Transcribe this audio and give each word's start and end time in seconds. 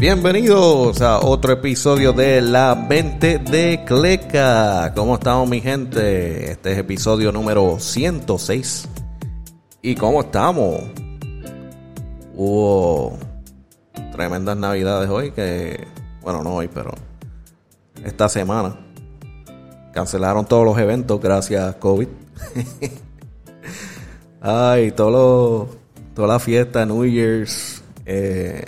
Bienvenidos 0.00 1.00
a 1.02 1.18
otro 1.18 1.54
episodio 1.54 2.12
de 2.12 2.40
La 2.40 2.86
20 2.88 3.40
de 3.40 3.82
Cleca. 3.84 4.92
¿Cómo 4.94 5.16
estamos 5.16 5.48
mi 5.48 5.60
gente? 5.60 6.52
Este 6.52 6.70
es 6.70 6.78
episodio 6.78 7.32
número 7.32 7.80
106. 7.80 8.88
¿Y 9.82 9.96
cómo 9.96 10.20
estamos? 10.20 10.82
Hubo 12.36 13.18
tremendas 14.12 14.56
navidades 14.56 15.10
hoy 15.10 15.32
que, 15.32 15.84
bueno, 16.22 16.44
no 16.44 16.54
hoy, 16.54 16.68
pero 16.72 16.92
esta 18.04 18.28
semana. 18.28 18.76
Cancelaron 19.92 20.46
todos 20.46 20.64
los 20.64 20.78
eventos 20.78 21.20
gracias 21.20 21.74
a 21.74 21.76
COVID. 21.76 22.06
Ay, 24.40 24.92
todo 24.92 25.70
toda 26.14 26.28
la 26.28 26.38
fiesta, 26.38 26.86
New 26.86 27.04
Year's, 27.04 27.82
eh, 28.06 28.64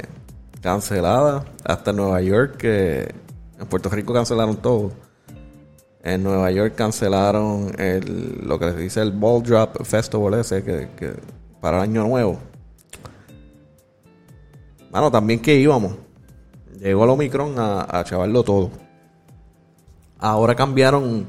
cancelada. 0.61 1.45
Hasta 1.65 1.93
Nueva 1.93 2.21
York, 2.21 2.57
que 2.57 3.15
en 3.59 3.67
Puerto 3.67 3.89
Rico 3.89 4.13
cancelaron 4.13 4.57
todo. 4.57 4.93
En 6.03 6.23
Nueva 6.23 6.51
York 6.51 6.75
cancelaron 6.75 7.73
el, 7.79 8.41
lo 8.43 8.59
que 8.59 8.71
se 8.71 8.77
dice 8.79 9.03
el 9.03 9.13
Ball 9.13 9.43
Drop 9.43 9.85
Festival 9.85 10.35
ese 10.35 10.63
que, 10.65 11.17
para 11.61 11.79
el 11.79 11.83
año 11.85 12.05
nuevo. 12.05 12.39
Bueno, 14.91 15.11
también 15.11 15.41
que 15.41 15.57
íbamos. 15.57 15.95
Llegó 16.81 17.05
el 17.05 17.11
Omicron 17.11 17.59
a, 17.59 17.87
a 17.99 18.05
chavarlo 18.05 18.43
todo. 18.43 18.71
Ahora 20.19 20.55
cambiaron 20.55 21.27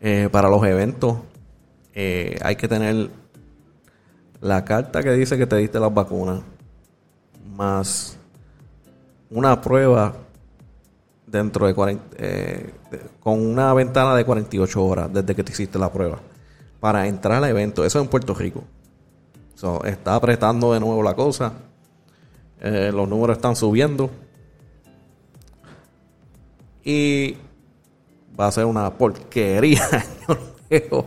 eh, 0.00 0.28
para 0.30 0.48
los 0.48 0.64
eventos. 0.64 1.18
Eh, 1.94 2.38
hay 2.42 2.56
que 2.56 2.68
tener 2.68 3.10
la 4.40 4.64
carta 4.64 5.02
que 5.02 5.10
dice 5.12 5.36
que 5.38 5.46
te 5.46 5.56
diste 5.56 5.80
las 5.80 5.92
vacunas. 5.92 6.42
Más 7.56 8.18
una 9.30 9.60
prueba 9.60 10.14
dentro 11.26 11.66
de 11.66 11.74
40, 11.74 12.16
eh, 12.18 12.74
con 13.20 13.44
una 13.44 13.74
ventana 13.74 14.14
de 14.14 14.24
48 14.24 14.84
horas 14.84 15.12
desde 15.12 15.34
que 15.34 15.42
te 15.42 15.52
hiciste 15.52 15.78
la 15.78 15.92
prueba 15.92 16.18
para 16.80 17.06
entrar 17.06 17.42
al 17.42 17.50
evento. 17.50 17.84
Eso 17.84 18.00
en 18.00 18.08
Puerto 18.08 18.34
Rico. 18.34 18.64
está 19.84 20.14
apretando 20.14 20.72
de 20.72 20.80
nuevo 20.80 21.02
la 21.02 21.14
cosa. 21.14 21.52
Eh, 22.60 22.90
los 22.92 23.08
números 23.08 23.36
están 23.36 23.56
subiendo. 23.56 24.10
Y 26.84 27.36
va 28.38 28.46
a 28.46 28.52
ser 28.52 28.66
una 28.66 28.90
porquería 28.90 29.82
año 29.92 30.38
nuevo. 30.70 31.06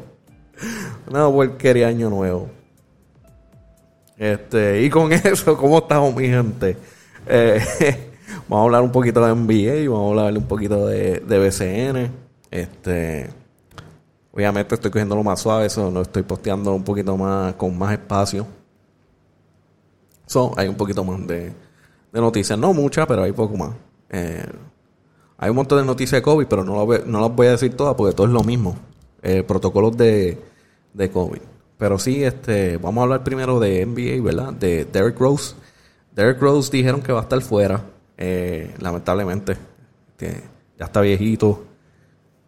Una 1.09 1.30
porquería 1.30 1.88
año 1.88 2.09
nuevo. 2.09 2.50
Este, 4.17 4.81
y 4.81 4.90
con 4.90 5.12
eso, 5.14 5.56
¿cómo 5.56 5.78
estamos, 5.78 6.14
mi 6.14 6.28
gente? 6.28 6.75
Eh, 7.25 8.09
Vamos 8.50 8.64
a 8.64 8.66
hablar 8.66 8.81
un 8.81 8.92
poquito 8.92 9.23
de 9.23 9.36
NBA, 9.36 9.92
vamos 9.92 10.08
a 10.08 10.22
hablar 10.22 10.38
un 10.39 10.47
poquito 10.47 10.88
de, 10.88 11.19
BCN. 11.19 12.11
Este, 12.50 13.30
obviamente 14.31 14.73
estoy 14.73 14.89
cogiendo 14.89 15.16
lo 15.16 15.23
más 15.23 15.39
suave, 15.39 15.67
eso 15.67 15.91
lo 15.91 16.02
estoy 16.02 16.23
posteando 16.23 16.73
un 16.73 16.83
poquito 16.83 17.16
más, 17.16 17.53
con 17.53 17.78
más 17.78 17.91
espacio. 17.91 18.47
So, 20.25 20.52
hay 20.58 20.67
un 20.67 20.73
poquito 20.73 21.03
más 21.03 21.28
de, 21.28 21.53
noticias, 22.11 22.58
no 22.58 22.73
muchas, 22.73 23.06
pero 23.06 23.22
hay 23.22 23.31
poco 23.33 23.56
más. 23.56 23.75
Eh, 24.09 24.47
hay 25.38 25.52
un 25.52 25.56
montón 25.56 25.78
de 25.78 25.86
noticias 25.86 26.17
de 26.19 26.23
COVID, 26.23 26.47
pero 26.47 26.63
no, 26.63 26.88
no 27.06 27.22
las 27.22 27.36
voy 27.36 27.45
a 27.45 27.52
decir 27.52 27.78
todas 27.78 27.94
porque 27.94 28.16
todo 28.16 28.25
es 28.25 28.34
lo 28.34 28.44
mismo. 28.44 28.75
Eh, 29.22 29.44
protocolos 29.44 29.95
de, 29.95 30.41
de 30.95 31.11
COVID. 31.11 31.41
Pero 31.78 32.00
sí, 32.00 32.24
este, 32.24 32.78
vamos 32.78 33.01
a 33.01 33.03
hablar 33.03 33.24
primero 33.24 33.59
de 33.59 33.85
NBA, 33.85 34.24
¿verdad? 34.24 34.53
De 34.53 34.85
Derek 34.85 35.19
Rose. 35.19 35.53
Derek 36.16 36.41
Rose 36.41 36.72
dijeron 36.72 37.03
que 37.03 37.12
va 37.12 37.19
a 37.19 37.24
estar 37.24 37.41
fuera 37.41 37.99
eh, 38.22 38.75
lamentablemente, 38.80 39.56
ya 40.78 40.85
está 40.85 41.00
viejito, 41.00 41.63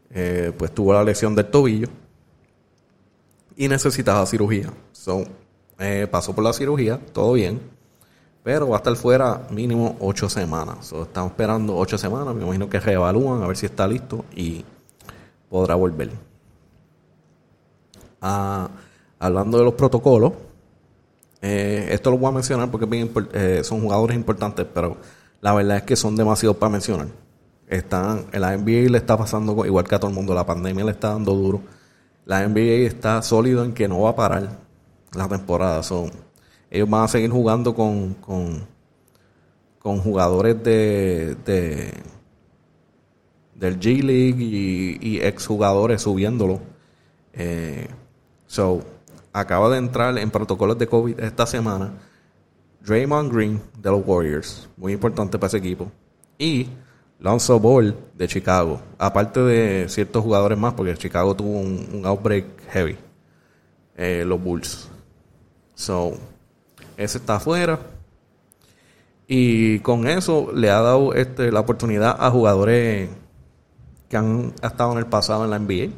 eh, 0.10 0.52
pues 0.58 0.76
tuvo 0.76 0.94
la 0.94 1.02
lesión 1.02 1.34
del 1.34 1.46
tobillo 1.46 1.88
y 3.56 3.70
necesitaba 3.70 4.26
cirugía. 4.26 4.70
So, 4.92 5.24
eh, 5.80 6.10
pasó 6.12 6.36
por 6.36 6.44
la 6.44 6.52
cirugía, 6.52 7.00
todo 7.14 7.32
bien, 7.32 7.62
pero 8.44 8.68
va 8.68 8.76
a 8.76 8.80
estar 8.80 8.94
fuera 8.98 9.48
mínimo 9.50 9.96
ocho 10.02 10.28
semanas. 10.28 10.92
estamos 10.92 11.32
esperando 11.32 11.78
ocho 11.78 11.98
semanas, 11.98 12.36
me 12.36 12.44
imagino 12.44 12.68
que 12.70 12.82
reevalúan 12.82 13.42
a 13.42 13.48
ver 13.48 13.56
si 13.56 13.68
está 13.68 13.88
listo 13.88 14.26
y 14.36 14.66
podrá 15.50 15.76
volver. 15.76 16.12
Ah, 18.20 18.70
hablando 19.20 19.58
de 19.58 19.64
los 19.64 19.74
protocolos, 19.76 20.34
esto 21.42 22.12
lo 22.12 22.18
voy 22.18 22.28
a 22.28 22.34
mencionar 22.34 22.70
porque 22.70 23.64
son 23.64 23.80
jugadores 23.80 24.18
importantes, 24.18 24.68
pero 24.74 24.98
la 25.42 25.54
verdad 25.54 25.78
es 25.78 25.84
que 25.84 25.96
son 25.96 26.16
demasiado 26.16 26.58
para 26.58 26.72
mencionar. 26.72 27.08
Están, 27.68 28.26
la 28.32 28.56
NBA 28.58 28.90
le 28.90 28.98
está 28.98 29.18
pasando 29.18 29.66
igual 29.66 29.88
que 29.88 29.96
a 29.96 30.00
todo 30.00 30.10
el 30.10 30.16
mundo, 30.16 30.34
la 30.34 30.46
pandemia 30.46 30.86
le 30.86 30.92
está 30.92 31.10
dando 31.10 31.34
duro. 31.34 31.62
La 32.26 32.48
NBA 32.48 32.88
está 32.88 33.22
sólido 33.22 33.64
en 33.64 33.74
que 33.74 33.88
no 33.88 34.02
va 34.02 34.12
a 34.12 34.16
parar 34.16 34.60
la 35.14 35.28
temporada. 35.28 35.82
Ellos 36.70 36.90
van 36.90 37.04
a 37.04 37.08
seguir 37.08 37.32
jugando 37.32 37.74
con, 37.74 38.14
con, 38.16 40.00
jugadores 40.00 40.64
de 40.64 41.36
del 43.62 43.80
G 43.80 44.02
League 44.02 44.44
y, 44.44 44.98
y 45.00 45.22
exjugadores 45.22 46.02
subiéndolo. 46.02 46.60
Eh, 47.32 47.88
so, 48.48 48.82
acaba 49.32 49.70
de 49.70 49.78
entrar 49.78 50.18
en 50.18 50.32
protocolos 50.32 50.78
de 50.80 50.88
COVID 50.88 51.20
esta 51.20 51.46
semana 51.46 51.94
Draymond 52.86 53.32
Green 53.32 53.62
de 53.78 53.92
los 53.92 54.02
Warriors, 54.06 54.68
muy 54.78 54.94
importante 54.94 55.38
para 55.38 55.48
ese 55.48 55.58
equipo, 55.58 55.92
y 56.38 56.68
Lonzo 57.20 57.60
Ball 57.60 57.96
de 58.16 58.28
Chicago, 58.28 58.82
aparte 58.98 59.40
de 59.42 59.90
ciertos 59.90 60.24
jugadores 60.24 60.58
más, 60.58 60.74
porque 60.74 60.96
Chicago 60.96 61.36
tuvo 61.36 61.60
un, 61.60 62.02
outbreak 62.04 62.46
heavy, 62.70 62.98
eh, 63.96 64.24
los 64.26 64.42
Bulls. 64.42 64.90
So, 65.76 66.14
ese 66.98 67.20
está 67.20 67.36
afuera. 67.36 67.80
Y 69.28 69.80
con 69.80 70.08
eso 70.08 70.52
le 70.54 70.70
ha 70.70 70.82
dado 70.82 71.14
este, 71.14 71.52
la 71.52 71.62
oportunidad 71.62 72.18
a 72.20 72.32
jugadores 72.32 73.10
que 74.10 74.18
han 74.18 74.54
estado 74.62 74.92
en 74.94 74.98
el 74.98 75.06
pasado 75.06 75.46
en 75.46 75.52
la 75.52 75.60
NBA. 75.60 75.94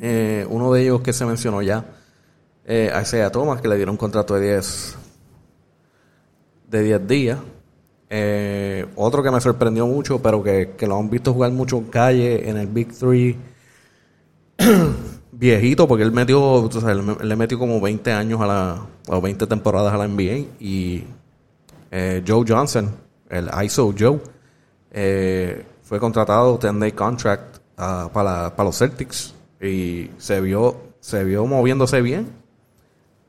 Eh, 0.00 0.46
uno 0.48 0.72
de 0.72 0.82
ellos 0.82 1.00
que 1.00 1.12
se 1.12 1.24
mencionó 1.24 1.62
ya, 1.62 1.86
eh, 2.66 2.92
Isaiah 3.02 3.32
Thomas, 3.32 3.60
que 3.60 3.68
le 3.68 3.76
dieron 3.76 3.94
un 3.94 3.98
contrato 3.98 4.34
de 4.34 4.52
10 4.52 4.96
de 6.68 6.82
10 6.82 7.06
días. 7.06 7.38
Eh, 8.08 8.86
otro 8.96 9.22
que 9.22 9.30
me 9.30 9.40
sorprendió 9.40 9.86
mucho, 9.86 10.20
pero 10.20 10.42
que, 10.42 10.74
lo 10.86 10.98
han 10.98 11.10
visto 11.10 11.32
jugar 11.32 11.52
mucho 11.52 11.78
en 11.78 11.84
calle, 11.84 12.48
en 12.48 12.56
el 12.56 12.66
Big 12.68 12.92
Three, 12.92 13.36
viejito, 15.32 15.88
porque 15.88 16.04
él 16.04 16.12
metió, 16.12 16.68
le 17.22 17.36
metió 17.36 17.58
como 17.58 17.80
20 17.80 18.12
años 18.12 18.40
a 18.40 18.46
la, 18.46 18.86
o 19.08 19.20
20 19.20 19.46
temporadas 19.46 19.92
a 19.92 19.98
la 19.98 20.08
NBA. 20.08 20.46
Y 20.60 21.04
eh, 21.90 22.22
Joe 22.26 22.44
Johnson, 22.46 22.90
el 23.28 23.50
ISO 23.64 23.94
Joe, 23.98 24.20
eh, 24.90 25.64
fue 25.82 26.00
contratado 26.00 26.58
10-day 26.58 26.92
contract 26.92 27.58
ah, 27.76 28.08
para, 28.12 28.54
para 28.54 28.68
los 28.68 28.78
Celtics 28.78 29.34
y 29.60 30.10
se 30.18 30.40
vio, 30.40 30.76
se 31.00 31.24
vio 31.24 31.46
moviéndose 31.46 32.00
bien 32.02 32.28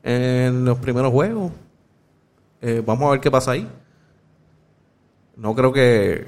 en 0.02 0.64
los 0.64 0.78
primeros 0.78 1.12
juegos. 1.12 1.52
Eh, 2.60 2.82
vamos 2.84 3.08
a 3.08 3.10
ver 3.12 3.20
qué 3.20 3.30
pasa 3.30 3.52
ahí. 3.52 3.68
No 5.36 5.54
creo 5.54 5.72
que. 5.72 6.26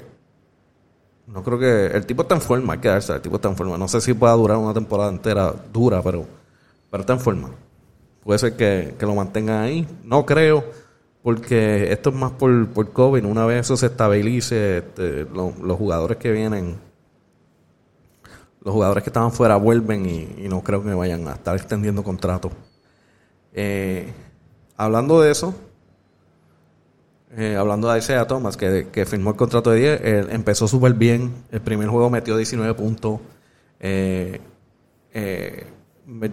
No 1.27 1.43
creo 1.43 1.59
que. 1.59 1.87
El 1.87 2.05
tipo 2.05 2.23
está 2.23 2.35
en 2.35 2.41
forma, 2.41 2.73
hay 2.73 2.79
que 2.79 2.87
darse. 2.87 3.13
El 3.13 3.21
tipo 3.21 3.35
está 3.35 3.49
en 3.49 3.57
forma. 3.57 3.77
No 3.77 3.87
sé 3.87 4.01
si 4.01 4.13
pueda 4.13 4.33
durar 4.33 4.57
una 4.57 4.73
temporada 4.73 5.09
entera 5.09 5.53
dura, 5.71 6.01
pero. 6.01 6.25
Pero 6.89 7.01
está 7.01 7.13
en 7.13 7.19
forma. 7.19 7.49
Puede 8.23 8.39
ser 8.39 8.55
que, 8.55 8.95
lo 8.99 9.15
mantengan 9.15 9.63
ahí. 9.63 9.87
No 10.03 10.25
creo, 10.25 10.63
porque 11.23 11.91
esto 11.91 12.09
es 12.11 12.15
más 12.15 12.31
por, 12.33 12.67
por 12.69 12.91
COVID. 12.91 13.25
Una 13.25 13.45
vez 13.45 13.61
eso 13.61 13.77
se 13.77 13.87
estabilice, 13.87 14.79
este, 14.79 15.25
los 15.33 15.77
jugadores 15.77 16.17
que 16.17 16.31
vienen. 16.31 16.77
Los 18.63 18.73
jugadores 18.73 19.03
que 19.03 19.09
estaban 19.09 19.31
fuera 19.31 19.55
vuelven 19.55 20.05
y, 20.05 20.47
no 20.47 20.61
creo 20.61 20.83
que 20.83 20.93
vayan 20.93 21.27
a 21.27 21.33
estar 21.33 21.55
extendiendo 21.55 22.03
contratos. 22.03 22.51
Eh, 23.53 24.13
hablando 24.77 25.19
de 25.19 25.31
eso, 25.31 25.55
eh, 27.37 27.55
hablando 27.55 27.89
de 27.91 27.99
Isaiah 27.99 28.27
Thomas, 28.27 28.57
que, 28.57 28.87
que, 28.91 29.05
firmó 29.05 29.31
el 29.31 29.35
contrato 29.35 29.71
de 29.71 29.79
10, 29.79 30.01
él 30.03 30.27
empezó 30.31 30.67
súper 30.67 30.93
bien. 30.93 31.33
El 31.51 31.61
primer 31.61 31.87
juego 31.87 32.09
metió 32.09 32.35
19 32.35 32.73
puntos. 32.73 33.19
Eh, 33.79 34.41
eh, 35.13 35.65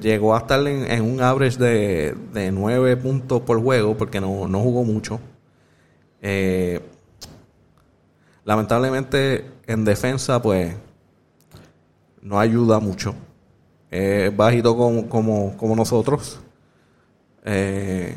llegó 0.00 0.34
a 0.34 0.38
estar 0.38 0.66
en, 0.66 1.02
un 1.02 1.20
average 1.20 1.58
de, 1.58 2.14
de, 2.32 2.50
9 2.50 2.96
puntos 2.96 3.42
por 3.42 3.62
juego 3.62 3.96
porque 3.96 4.20
no, 4.20 4.48
no 4.48 4.60
jugó 4.60 4.84
mucho. 4.84 5.20
lamentablemente 8.44 9.44
en 9.66 9.84
defensa 9.84 10.40
pues 10.42 10.74
no 12.22 12.40
ayuda 12.40 12.80
mucho. 12.80 13.14
Bajito 14.36 14.76
como, 14.76 15.08
como, 15.08 15.56
como 15.56 15.76
nosotros. 15.76 16.40
Eh, 17.44 18.14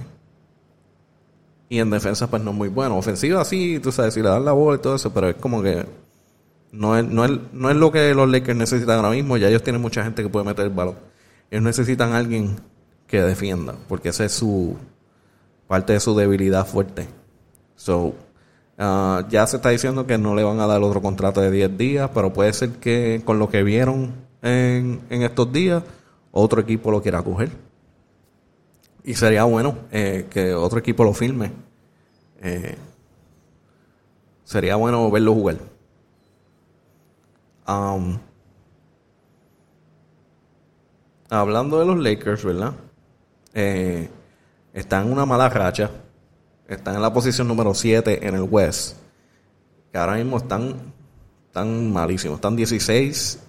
Y 1.72 1.80
en 1.80 1.90
defensa, 1.90 2.30
pues 2.30 2.44
no 2.44 2.52
muy 2.52 2.68
bueno. 2.68 2.98
Ofensiva, 2.98 3.46
sí, 3.46 3.80
tú 3.80 3.94
sabes, 3.94 4.14
si 4.14 4.22
le 4.22 4.28
dan 4.28 4.44
la 4.44 4.52
bola 4.52 4.76
y 4.76 4.82
todo 4.82 4.96
eso, 4.96 5.14
pero 5.14 5.30
es 5.30 5.38
como 5.38 5.64
que 5.64 5.86
no 6.74 6.98
es, 6.98 7.06
no 7.06 7.24
es, 7.24 7.32
no 7.54 7.70
es 7.70 7.78
lo 7.78 7.94
que 7.94 8.14
los 8.14 8.30
Lakers 8.30 8.58
necesitan 8.58 8.98
ahora 8.98 9.12
mismo. 9.12 9.38
Ya 9.38 9.48
ellos 9.48 9.64
tienen 9.64 9.82
mucha 9.82 10.04
gente 10.04 10.22
que 10.22 10.28
puede 10.28 10.46
meter 10.46 10.66
el 10.66 10.72
balón. 10.72 10.98
Ellos 11.50 11.64
necesitan 11.64 12.12
a 12.12 12.18
alguien 12.18 12.58
que 13.08 13.22
defienda, 13.22 13.74
porque 13.88 14.10
esa 14.10 14.26
es 14.26 14.34
su 14.34 14.76
parte 15.66 15.94
de 15.94 16.02
su 16.02 16.14
debilidad 16.14 16.68
fuerte. 16.68 17.08
So, 17.78 18.16
uh, 18.78 19.30
ya 19.30 19.48
se 19.48 19.56
está 19.56 19.70
diciendo 19.70 20.06
que 20.06 20.18
no 20.18 20.36
le 20.36 20.44
van 20.44 20.60
a 20.60 20.68
dar 20.68 20.84
otro 20.84 21.02
contrato 21.02 21.40
de 21.40 21.52
10 21.52 21.78
días, 21.78 22.10
pero 22.14 22.34
puede 22.34 22.52
ser 22.52 22.72
que 22.72 23.22
con 23.24 23.40
lo 23.40 23.48
que 23.48 23.64
vieron 23.64 24.14
en, 24.42 25.00
en 25.10 25.22
estos 25.22 25.50
días, 25.54 25.84
otro 26.34 26.60
equipo 26.60 26.92
lo 26.92 27.02
quiera 27.02 27.24
coger. 27.24 27.71
Y 29.04 29.16
sería 29.16 29.44
bueno 29.46 29.78
eh, 29.92 30.28
que 30.30 30.54
otro 30.54 30.80
equipo 30.80 31.04
lo 31.04 31.14
firme. 31.14 31.52
Eh, 32.42 32.76
sería 34.44 34.76
bueno 34.76 35.10
verlo 35.10 35.34
jugar. 35.34 35.58
Um, 37.68 38.18
hablando 41.30 41.80
de 41.80 41.86
los 41.86 41.98
Lakers, 41.98 42.44
¿verdad? 42.44 42.74
Eh, 43.54 44.10
están 44.74 45.08
en 45.08 45.14
una 45.14 45.26
mala 45.26 45.50
racha. 45.50 45.90
Están 46.68 46.96
en 46.96 47.02
la 47.02 47.14
posición 47.14 47.48
número 47.48 47.74
7 47.74 48.28
en 48.28 48.36
el 48.36 48.44
West. 48.44 48.98
Que 49.92 49.98
ahora 49.98 50.16
mismo 50.16 50.38
están, 50.38 50.76
están 51.48 51.92
malísimos. 51.92 52.36
Están 52.36 52.56
16 52.56 53.40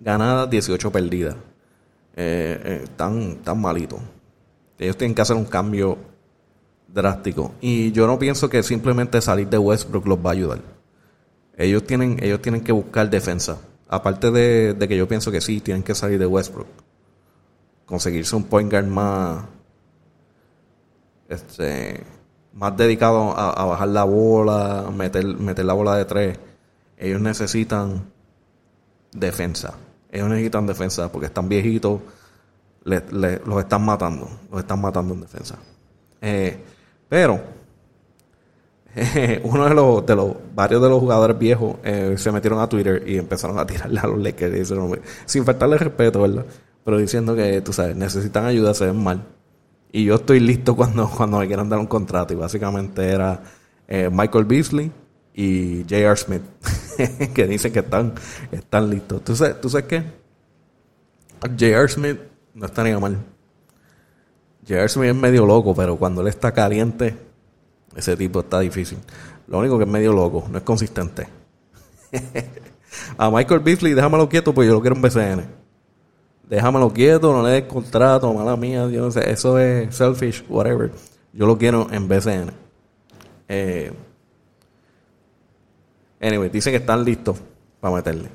ganadas, 0.00 0.50
18 0.50 0.92
perdidas. 0.92 1.36
Eh, 2.16 2.60
eh, 2.64 2.80
están, 2.84 3.20
están 3.20 3.60
malitos. 3.60 4.00
Ellos 4.78 4.96
tienen 4.96 5.14
que 5.14 5.22
hacer 5.22 5.36
un 5.36 5.44
cambio 5.44 5.98
drástico. 6.88 7.52
Y 7.60 7.92
yo 7.92 8.06
no 8.06 8.18
pienso 8.18 8.48
que 8.48 8.62
simplemente 8.62 9.20
salir 9.20 9.48
de 9.48 9.58
Westbrook 9.58 10.06
los 10.06 10.18
va 10.18 10.30
a 10.30 10.32
ayudar. 10.32 10.60
Ellos 11.56 11.84
tienen, 11.84 12.18
ellos 12.22 12.40
tienen 12.42 12.62
que 12.62 12.72
buscar 12.72 13.08
defensa. 13.10 13.58
Aparte 13.88 14.30
de, 14.30 14.74
de 14.74 14.88
que 14.88 14.96
yo 14.96 15.06
pienso 15.06 15.30
que 15.30 15.40
sí, 15.40 15.60
tienen 15.60 15.82
que 15.82 15.94
salir 15.94 16.18
de 16.18 16.26
Westbrook. 16.26 16.66
Conseguirse 17.86 18.34
un 18.34 18.44
point 18.44 18.70
guard 18.70 18.86
más, 18.86 19.44
este, 21.28 22.02
más 22.54 22.76
dedicado 22.76 23.36
a, 23.36 23.64
bajar 23.64 23.88
la 23.88 24.04
bola, 24.04 24.90
meter, 24.94 25.24
meter 25.26 25.64
la 25.64 25.74
bola 25.74 25.96
de 25.96 26.04
tres. 26.04 26.38
Ellos 26.96 27.20
necesitan 27.20 28.04
defensa. 29.12 29.74
Ellos 30.10 30.28
necesitan 30.28 30.66
defensa 30.66 31.10
porque 31.10 31.26
están 31.26 31.48
viejitos, 31.48 32.00
los 32.84 33.60
están 33.60 33.84
matando, 33.84 34.28
los 34.50 34.60
están 34.60 34.80
matando 34.80 35.14
en 35.14 35.20
defensa. 35.22 35.58
Eh, 36.20 36.58
pero 37.08 37.40
uno 39.42 39.68
de 39.68 39.74
los, 39.74 40.06
de 40.06 40.16
los 40.16 40.36
varios 40.54 40.80
de 40.82 40.88
los 40.88 41.00
jugadores 41.00 41.38
viejos 41.38 41.76
eh, 41.82 42.14
se 42.16 42.30
metieron 42.30 42.60
a 42.60 42.68
Twitter 42.68 43.02
y 43.06 43.18
empezaron 43.18 43.58
a 43.58 43.66
tirarle 43.66 44.00
a 44.00 44.06
los 44.06 44.18
Lakers 44.18 44.72
sin 45.26 45.44
faltarle 45.44 45.78
respeto, 45.78 46.22
¿verdad? 46.22 46.46
Pero 46.84 46.98
diciendo 46.98 47.34
que, 47.34 47.60
tú 47.62 47.72
sabes, 47.72 47.96
necesitan 47.96 48.44
ayuda, 48.44 48.74
se 48.74 48.86
ven 48.86 49.02
mal. 49.02 49.24
Y 49.90 50.04
yo 50.04 50.16
estoy 50.16 50.40
listo 50.40 50.76
cuando, 50.76 51.08
cuando 51.08 51.38
me 51.38 51.46
quieran 51.46 51.68
dar 51.68 51.78
un 51.78 51.86
contrato. 51.86 52.34
Y 52.34 52.36
básicamente 52.36 53.08
era 53.08 53.42
eh, 53.88 54.10
Michael 54.12 54.44
Beasley 54.44 54.92
y 55.34 55.82
J.R. 55.88 56.16
Smith, 56.16 56.42
que 57.34 57.46
dicen 57.46 57.72
que 57.72 57.80
están, 57.80 58.14
están 58.52 58.90
listos. 58.90 59.24
¿Tú 59.24 59.34
sabes, 59.34 59.60
¿Tú 59.60 59.68
sabes 59.68 59.86
qué? 59.86 60.02
J.R. 61.40 61.88
Smith 61.88 62.18
no 62.54 62.66
estaría 62.66 62.98
mal. 62.98 63.18
J.R. 64.66 64.88
Smith 64.88 65.10
es 65.10 65.16
medio 65.16 65.44
loco, 65.44 65.74
pero 65.74 65.96
cuando 65.96 66.22
él 66.22 66.28
está 66.28 66.52
caliente, 66.52 67.16
ese 67.94 68.16
tipo 68.16 68.40
está 68.40 68.60
difícil. 68.60 68.98
Lo 69.46 69.58
único 69.58 69.76
que 69.76 69.84
es 69.84 69.90
medio 69.90 70.12
loco, 70.12 70.46
no 70.50 70.58
es 70.58 70.64
consistente. 70.64 71.28
a 73.18 73.30
Michael 73.30 73.60
Beasley, 73.60 73.92
déjamelo 73.92 74.28
quieto, 74.28 74.54
pues 74.54 74.66
yo 74.66 74.74
lo 74.74 74.80
quiero 74.80 74.96
en 74.96 75.02
BCN 75.02 75.64
déjamelo 76.48 76.92
quieto, 76.92 77.32
no 77.32 77.42
le 77.42 77.50
des 77.50 77.64
contrato, 77.64 78.32
mala 78.32 78.56
mía, 78.56 78.88
yo 78.88 79.02
no 79.02 79.10
sé, 79.10 79.30
eso 79.30 79.58
es 79.58 79.94
selfish, 79.94 80.44
whatever. 80.48 80.90
Yo 81.32 81.46
lo 81.46 81.58
quiero 81.58 81.88
en 81.90 82.06
BCN. 82.06 82.50
Eh, 83.48 83.92
anyway, 86.20 86.48
dicen 86.48 86.72
que 86.72 86.78
están 86.78 87.04
listos 87.04 87.36
para 87.80 87.96
meterle. 87.96 88.28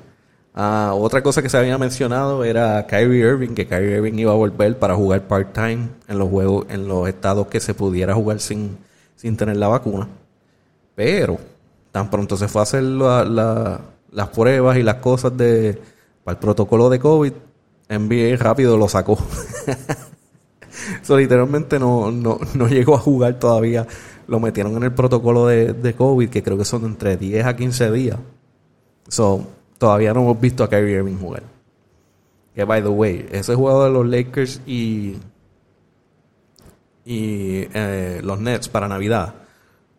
Ah, 0.54 0.92
otra 0.94 1.22
cosa 1.22 1.42
que 1.42 1.48
se 1.48 1.56
había 1.56 1.78
mencionado 1.78 2.44
era 2.44 2.86
Kyrie 2.86 3.20
Irving, 3.20 3.54
que 3.54 3.66
Kyrie 3.66 3.96
Irving 3.96 4.14
iba 4.14 4.32
a 4.32 4.34
volver 4.34 4.78
para 4.78 4.96
jugar 4.96 5.28
part-time 5.28 5.88
en 6.08 6.18
los 6.18 6.28
juegos, 6.28 6.66
en 6.68 6.88
los 6.88 7.08
estados 7.08 7.46
que 7.46 7.60
se 7.60 7.72
pudiera 7.74 8.14
jugar 8.14 8.40
sin, 8.40 8.78
sin 9.16 9.36
tener 9.36 9.56
la 9.56 9.68
vacuna. 9.68 10.08
Pero 10.94 11.38
tan 11.92 12.10
pronto 12.10 12.36
se 12.36 12.48
fue 12.48 12.62
a 12.62 12.64
hacer 12.64 12.82
las 12.82 14.28
pruebas 14.34 14.76
y 14.76 14.82
las 14.82 14.96
cosas 14.96 15.36
de 15.36 15.80
para 16.24 16.34
el 16.34 16.38
protocolo 16.38 16.90
de 16.90 16.98
COVID, 16.98 17.32
NBA 17.88 18.36
rápido 18.36 18.76
lo 18.76 18.88
sacó. 18.88 19.18
so, 21.02 21.16
literalmente 21.16 21.78
no, 21.78 22.10
no, 22.10 22.38
no, 22.54 22.68
llegó 22.68 22.94
a 22.94 22.98
jugar 22.98 23.38
todavía. 23.38 23.86
Lo 24.26 24.38
metieron 24.38 24.76
en 24.76 24.84
el 24.84 24.92
protocolo 24.92 25.46
de, 25.46 25.72
de, 25.72 25.94
COVID, 25.94 26.28
que 26.28 26.42
creo 26.42 26.58
que 26.58 26.64
son 26.64 26.84
entre 26.84 27.16
10 27.16 27.46
a 27.46 27.56
15 27.56 27.90
días. 27.90 28.18
So, 29.08 29.44
todavía 29.80 30.12
no 30.12 30.20
hemos 30.20 30.38
visto 30.38 30.62
a 30.62 30.68
Kyrie 30.68 30.96
Irving 30.96 31.16
jugar. 31.16 31.42
Que, 32.54 32.64
by 32.64 32.82
the 32.82 32.88
way, 32.88 33.26
ese 33.32 33.54
juego 33.54 33.84
de 33.84 33.90
los 33.90 34.06
Lakers 34.06 34.60
y, 34.66 35.16
y 37.06 37.66
eh, 37.72 38.20
los 38.22 38.38
Nets 38.38 38.68
para 38.68 38.88
Navidad 38.88 39.34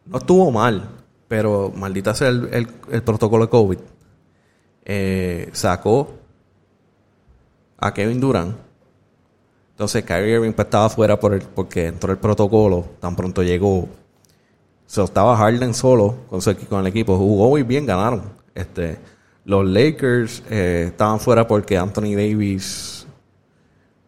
no 0.05 0.19
estuvo 0.19 0.51
mal, 0.51 0.87
pero 1.27 1.73
maldita 1.75 2.13
sea 2.13 2.27
el, 2.27 2.67
el, 2.91 3.01
protocolo 3.01 3.45
de 3.45 3.49
COVID. 3.49 3.77
Eh, 4.85 5.49
sacó 5.51 6.13
a 7.79 7.91
Kevin 7.91 8.19
Durant. 8.19 8.55
Entonces 9.71 10.03
Kyrie 10.03 10.35
Irving 10.35 10.53
pues, 10.53 10.67
estaba 10.67 10.89
fuera 10.89 11.19
por 11.19 11.33
el, 11.33 11.41
porque 11.41 11.87
entró 11.87 12.11
el 12.11 12.19
protocolo, 12.19 12.85
tan 12.99 13.15
pronto 13.15 13.41
llegó. 13.41 13.89
So, 14.85 15.05
estaba 15.05 15.35
Harden 15.37 15.73
solo 15.73 16.17
con 16.69 16.81
el 16.81 16.87
equipo. 16.87 17.17
Jugó 17.17 17.49
muy 17.49 17.63
bien, 17.63 17.87
ganaron. 17.87 18.21
Este, 18.53 18.99
los 19.45 19.65
Lakers 19.65 20.43
eh, 20.49 20.85
estaban 20.87 21.19
fuera 21.19 21.47
porque 21.47 21.77
Anthony 21.77 22.15
Davis 22.15 23.07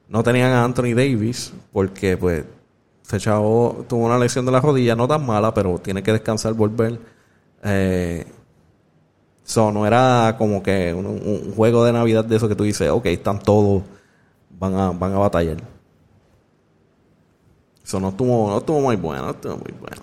no 0.07 0.23
tenían 0.23 0.51
a 0.51 0.63
Anthony 0.63 0.93
Davis 0.95 1.53
porque 1.71 2.17
pues 2.17 2.45
ese 3.05 3.19
chavo 3.19 3.85
tuvo 3.87 4.05
una 4.05 4.19
lesión 4.19 4.45
de 4.45 4.51
la 4.51 4.61
rodilla 4.61 4.95
no 4.95 5.07
tan 5.07 5.25
mala 5.25 5.53
pero 5.53 5.79
tiene 5.79 6.03
que 6.03 6.11
descansar 6.11 6.53
volver 6.53 6.99
eh, 7.63 8.25
no 9.55 9.85
era 9.85 10.35
como 10.37 10.63
que 10.63 10.93
un, 10.93 11.53
juego 11.55 11.83
de 11.85 11.93
Navidad 11.93 12.25
de 12.25 12.35
eso 12.35 12.47
que 12.47 12.55
tú 12.55 12.63
dices, 12.63 12.89
ok, 12.89 13.05
están 13.07 13.39
todos, 13.39 13.83
van 14.51 14.75
a, 14.75 14.91
van 14.91 15.13
a 15.13 15.19
batallar. 15.19 15.57
Eso 17.83 17.99
no 17.99 18.09
estuvo, 18.09 18.49
no 18.49 18.57
estuvo 18.59 18.79
muy 18.79 18.95
bueno, 18.95 19.25
no 19.25 19.31
estuvo 19.31 19.57
muy 19.57 19.73
bueno. 19.79 20.01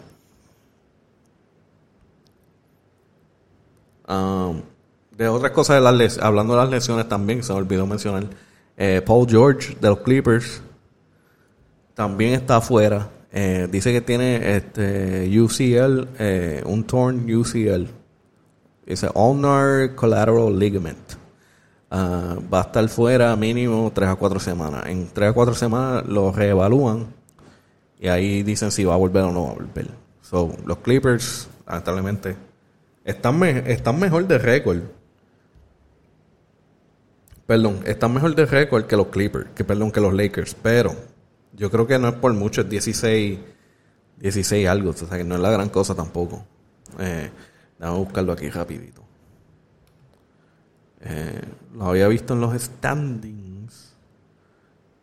Um, 4.08 4.62
de 5.20 5.28
otras 5.28 5.52
cosas, 5.52 5.76
de 5.76 5.82
las 5.82 6.16
hablando 6.16 6.54
de 6.54 6.60
las 6.60 6.70
lesiones 6.70 7.06
también, 7.06 7.42
se 7.42 7.52
me 7.52 7.58
olvidó 7.58 7.86
mencionar, 7.86 8.24
eh, 8.74 9.02
Paul 9.04 9.28
George 9.28 9.76
de 9.78 9.88
los 9.88 9.98
Clippers 9.98 10.62
también 11.92 12.32
está 12.32 12.56
afuera. 12.56 13.10
Eh, 13.30 13.68
dice 13.70 13.92
que 13.92 14.00
tiene 14.00 14.56
este 14.56 15.28
UCL, 15.38 16.08
eh, 16.18 16.62
un 16.64 16.84
torn 16.84 17.30
UCL 17.30 17.86
Dice 18.86 19.08
Ulnar 19.14 19.94
Collateral 19.94 20.58
Ligament. 20.58 21.12
Ah, 21.90 22.38
va 22.52 22.60
a 22.60 22.62
estar 22.62 22.88
fuera 22.88 23.36
mínimo 23.36 23.92
3 23.94 24.08
a 24.08 24.16
4 24.16 24.40
semanas. 24.40 24.86
En 24.86 25.06
3 25.12 25.30
a 25.30 25.32
4 25.34 25.54
semanas 25.54 26.06
lo 26.06 26.32
reevalúan 26.32 27.08
y 28.00 28.08
ahí 28.08 28.42
dicen 28.42 28.70
si 28.70 28.84
va 28.84 28.94
a 28.94 28.96
volver 28.96 29.24
o 29.24 29.32
no 29.32 29.44
va 29.44 29.50
a 29.50 29.54
volver. 29.54 29.86
So, 30.22 30.56
los 30.64 30.78
Clippers, 30.78 31.46
lamentablemente, 31.66 32.36
están, 33.04 33.42
están 33.42 34.00
mejor 34.00 34.26
de 34.26 34.38
récord. 34.38 34.80
Perdón, 37.50 37.80
están 37.84 38.14
mejor 38.14 38.36
de 38.36 38.46
récord 38.46 38.84
que 38.84 38.96
los 38.96 39.08
Clippers, 39.08 39.50
que 39.56 39.64
perdón, 39.64 39.90
que 39.90 40.00
los 40.00 40.14
Lakers, 40.14 40.54
pero 40.54 40.94
yo 41.52 41.68
creo 41.68 41.84
que 41.84 41.98
no 41.98 42.06
es 42.06 42.14
por 42.14 42.32
mucho, 42.32 42.60
es 42.60 42.70
16, 42.70 43.40
16 44.18 44.68
algo, 44.68 44.90
o 44.90 44.92
sea 44.92 45.18
que 45.18 45.24
no 45.24 45.34
es 45.34 45.40
la 45.40 45.50
gran 45.50 45.68
cosa 45.68 45.92
tampoco. 45.92 46.44
Eh, 47.00 47.28
a 47.80 47.90
buscarlo 47.90 48.30
aquí 48.30 48.48
rapidito. 48.50 49.02
Eh, 51.00 51.40
lo 51.74 51.86
había 51.86 52.06
visto 52.06 52.34
en 52.34 52.40
los 52.40 52.54
standings 52.54 53.96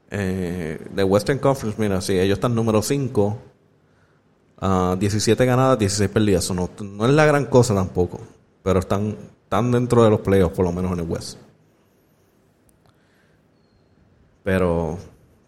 eh, 0.09 0.87
de 0.89 1.03
Western 1.03 1.39
Conference. 1.39 1.81
Mira, 1.81 1.99
sí, 1.99 2.17
ellos 2.17 2.37
están 2.37 2.55
número 2.55 2.81
5. 2.81 3.39
17 4.97 5.43
ah, 5.43 5.45
ganadas, 5.45 5.79
16 5.79 6.09
perdidas. 6.09 6.49
no, 6.51 6.69
no 6.81 7.05
es 7.05 7.11
la 7.11 7.25
gran 7.25 7.47
cosa 7.47 7.75
tampoco. 7.75 8.21
Pero 8.63 8.79
están, 8.79 9.17
están 9.43 9.69
dentro 9.69 10.01
de 10.05 10.11
los 10.11 10.21
playoffs, 10.21 10.55
por 10.55 10.63
lo 10.63 10.71
menos 10.71 10.93
en 10.93 10.99
el 10.99 11.09
West. 11.09 11.39
Pero, 14.47 14.97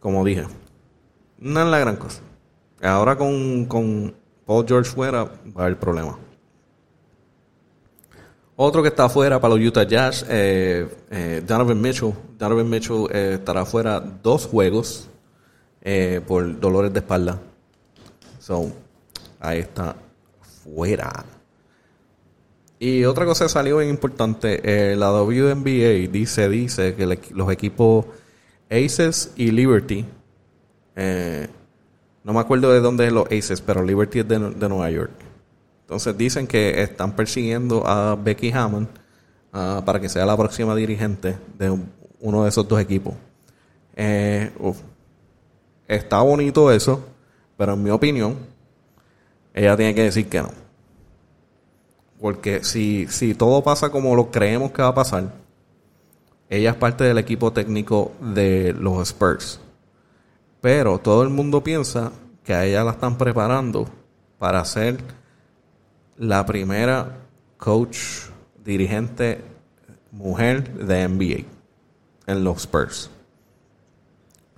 como 0.01 0.25
dije, 0.25 0.43
no 1.37 1.61
es 1.61 1.67
la 1.67 1.79
gran 1.79 1.95
cosa. 1.95 2.19
Ahora 2.81 3.17
con, 3.17 3.63
con 3.63 4.13
Paul 4.45 4.65
George 4.67 4.91
fuera, 4.91 5.23
va 5.23 5.31
a 5.55 5.61
haber 5.61 5.79
problema. 5.79 6.19
Otro 8.57 8.81
que 8.81 8.89
está 8.89 9.05
afuera 9.05 9.39
para 9.39 9.55
los 9.55 9.65
Utah 9.65 9.83
Jazz, 9.83 10.25
eh, 10.27 10.85
eh, 11.11 11.41
Donovan 11.47 11.79
Mitchell. 11.79 12.13
Donovan 12.37 12.69
Mitchell 12.69 13.05
eh, 13.09 13.35
estará 13.35 13.63
fuera 13.63 14.01
dos 14.01 14.45
juegos 14.47 15.07
por 16.27 16.59
dolores 16.59 16.91
de 16.91 16.99
espalda. 16.99 17.39
So, 18.39 18.69
ahí 19.39 19.59
está 19.59 19.95
fuera. 20.41 21.23
Y 22.79 23.05
otra 23.05 23.23
cosa 23.23 23.45
que 23.45 23.49
salió 23.49 23.77
bien 23.77 23.91
importante, 23.91 24.93
la 24.97 25.09
WNBA 25.13 26.11
dice, 26.11 26.49
dice 26.49 26.95
que 26.95 27.05
los 27.33 27.49
equipos 27.49 28.05
Aces 28.69 29.33
y 29.35 29.51
Liberty, 29.51 30.05
no 32.23 32.33
me 32.33 32.39
acuerdo 32.39 32.71
de 32.71 32.79
dónde 32.81 33.07
es 33.07 33.13
los 33.13 33.25
Aces, 33.25 33.61
pero 33.61 33.83
Liberty 33.83 34.19
es 34.19 34.27
de 34.27 34.69
Nueva 34.69 34.89
York 34.89 35.11
entonces 35.89 36.15
dicen 36.15 36.45
que 36.45 36.83
están 36.83 37.15
persiguiendo 37.15 37.83
a 37.83 38.13
Becky 38.13 38.51
Hammond 38.51 38.87
ah, 39.51 39.81
para 39.83 39.99
que 39.99 40.07
sea 40.07 40.23
la 40.23 40.37
próxima 40.37 40.75
dirigente 40.75 41.35
de 41.57 41.75
uno 42.19 42.43
de 42.43 42.49
esos 42.49 42.67
dos 42.67 42.79
equipos. 42.79 43.15
Eh, 43.95 44.51
está 45.87 46.21
bonito 46.21 46.71
eso, 46.71 47.03
pero 47.57 47.73
en 47.73 47.81
mi 47.81 47.89
opinión, 47.89 48.37
ella 49.51 49.75
tiene 49.75 49.95
que 49.95 50.03
decir 50.03 50.29
que 50.29 50.43
no. 50.43 50.51
Porque 52.21 52.63
si, 52.63 53.07
si 53.07 53.33
todo 53.33 53.63
pasa 53.63 53.89
como 53.89 54.15
lo 54.15 54.29
creemos 54.29 54.71
que 54.71 54.83
va 54.83 54.89
a 54.89 54.93
pasar, 54.93 55.33
ella 56.49 56.71
es 56.71 56.75
parte 56.75 57.03
del 57.03 57.19
equipo 57.19 57.53
técnico 57.53 58.11
de 58.19 58.73
los 58.73 59.07
Spurs. 59.09 59.59
Pero 60.61 60.97
todo 60.97 61.21
el 61.23 61.29
mundo 61.29 61.63
piensa 61.63 62.11
que 62.43 62.53
a 62.53 62.65
ella 62.65 62.83
la 62.83 62.91
están 62.91 63.17
preparando 63.17 63.87
para 64.39 64.65
ser 64.65 64.97
la 66.17 66.45
primera 66.45 67.17
coach 67.57 67.97
dirigente 68.65 69.41
mujer 70.11 70.73
de 70.73 71.07
NBA 71.07 71.45
en 72.25 72.43
los 72.43 72.61
Spurs. 72.61 73.11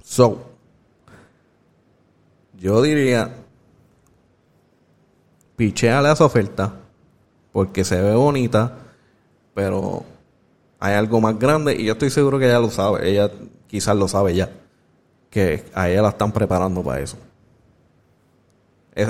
So, 0.02 0.46
yo 2.58 2.82
diría, 2.82 3.34
picheale 5.58 6.08
a 6.08 6.14
esa 6.14 6.26
oferta 6.26 6.74
porque 7.52 7.84
se 7.84 8.02
ve 8.02 8.16
bonita, 8.16 8.78
pero 9.54 10.06
hay 10.82 10.96
algo 10.96 11.22
más 11.22 11.40
grande 11.40 11.74
y 11.80 11.86
yo 11.86 11.94
estoy 11.94 12.10
seguro 12.10 12.38
que 12.38 12.48
ella 12.48 12.60
lo 12.60 12.70
sabe, 12.70 13.10
ella 13.10 13.32
quizás 13.68 13.96
lo 13.96 14.10
sabe 14.10 14.36
ya, 14.36 14.50
que 15.30 15.64
a 15.74 15.90
ella 15.90 16.02
la 16.02 16.10
están 16.10 16.34
preparando 16.34 16.84
para 16.84 17.00
eso 17.00 17.18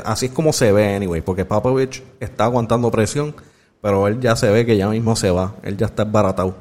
así 0.06 0.28
es 0.28 0.32
como 0.32 0.54
se 0.54 0.72
ve, 0.72 0.96
anyway, 0.96 1.22
porque 1.22 1.46
Popovich 1.46 2.04
está 2.20 2.46
aguantando 2.46 2.92
presión, 2.92 3.36
pero 3.82 4.08
él 4.08 4.20
ya 4.20 4.36
se 4.36 4.50
ve 4.50 4.66
que 4.66 4.78
ya 4.78 4.88
mismo 4.90 5.16
se 5.16 5.32
va, 5.32 5.56
él 5.64 5.78
ya 5.78 5.88
está 5.88 6.04
embaratado. 6.04 6.56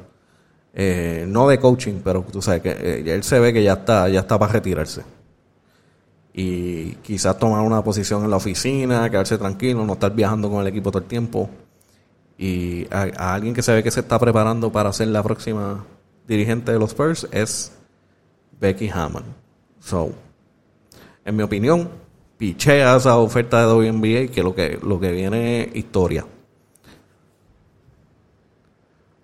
Eh, 0.73 1.25
no 1.27 1.47
de 1.47 1.59
coaching, 1.59 2.01
pero 2.03 2.25
tú 2.31 2.41
sabes 2.41 2.61
que 2.61 2.69
eh, 2.71 3.03
él 3.13 3.23
se 3.23 3.39
ve 3.39 3.53
que 3.53 3.61
ya 3.61 3.73
está, 3.73 4.07
ya 4.09 4.21
está 4.21 4.39
para 4.39 4.53
retirarse. 4.53 5.03
Y 6.33 6.95
quizás 6.95 7.37
tomar 7.37 7.61
una 7.61 7.83
posición 7.83 8.23
en 8.23 8.31
la 8.31 8.37
oficina, 8.37 9.09
quedarse 9.09 9.37
tranquilo, 9.37 9.85
no 9.85 9.93
estar 9.93 10.13
viajando 10.15 10.49
con 10.49 10.61
el 10.61 10.67
equipo 10.67 10.89
todo 10.89 11.03
el 11.03 11.09
tiempo. 11.09 11.49
Y 12.41 12.87
a, 12.89 13.35
alguien 13.35 13.53
que 13.53 13.61
se 13.61 13.71
ve 13.71 13.83
que 13.83 13.91
se 13.91 13.99
está 13.99 14.17
preparando 14.17 14.71
para 14.71 14.91
ser 14.91 15.09
la 15.09 15.21
próxima 15.21 15.85
dirigente 16.27 16.71
de 16.71 16.79
los 16.79 16.89
Spurs 16.89 17.27
es 17.31 17.71
Becky 18.59 18.89
Hammond. 18.89 19.27
So, 19.79 20.11
en 21.23 21.35
mi 21.35 21.43
opinión, 21.43 21.87
pichea 22.39 22.95
esa 22.95 23.19
oferta 23.19 23.59
de 23.59 23.71
WNBA 23.71 24.33
que 24.33 24.41
lo 24.41 24.55
que, 24.55 24.79
lo 24.81 24.99
que 24.99 25.11
viene 25.11 25.61
es 25.61 25.75
historia. 25.75 26.25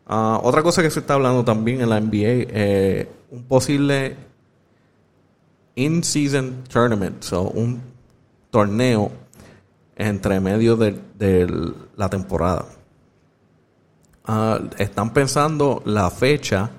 Ah, 0.05 0.39
otra 0.43 0.61
cosa 0.61 0.83
que 0.83 0.91
se 0.91 0.99
está 0.99 1.15
hablando 1.15 1.43
también 1.43 1.81
en 1.81 1.89
la 1.89 1.99
NBA, 1.99 2.45
eh, 2.53 3.09
un 3.31 3.45
posible 3.45 4.15
in-season 5.73 6.65
tournament, 6.71 7.25
o 7.33 7.41
un 7.41 7.81
torneo 8.51 9.11
entre 9.95 10.39
medio 10.39 10.75
de, 10.77 11.73
la 11.95 12.09
temporada. 12.09 12.76
Ah, 14.29 14.59
están 14.77 15.13
pensando 15.13 15.81
la 15.85 16.11
fecha 16.11 16.69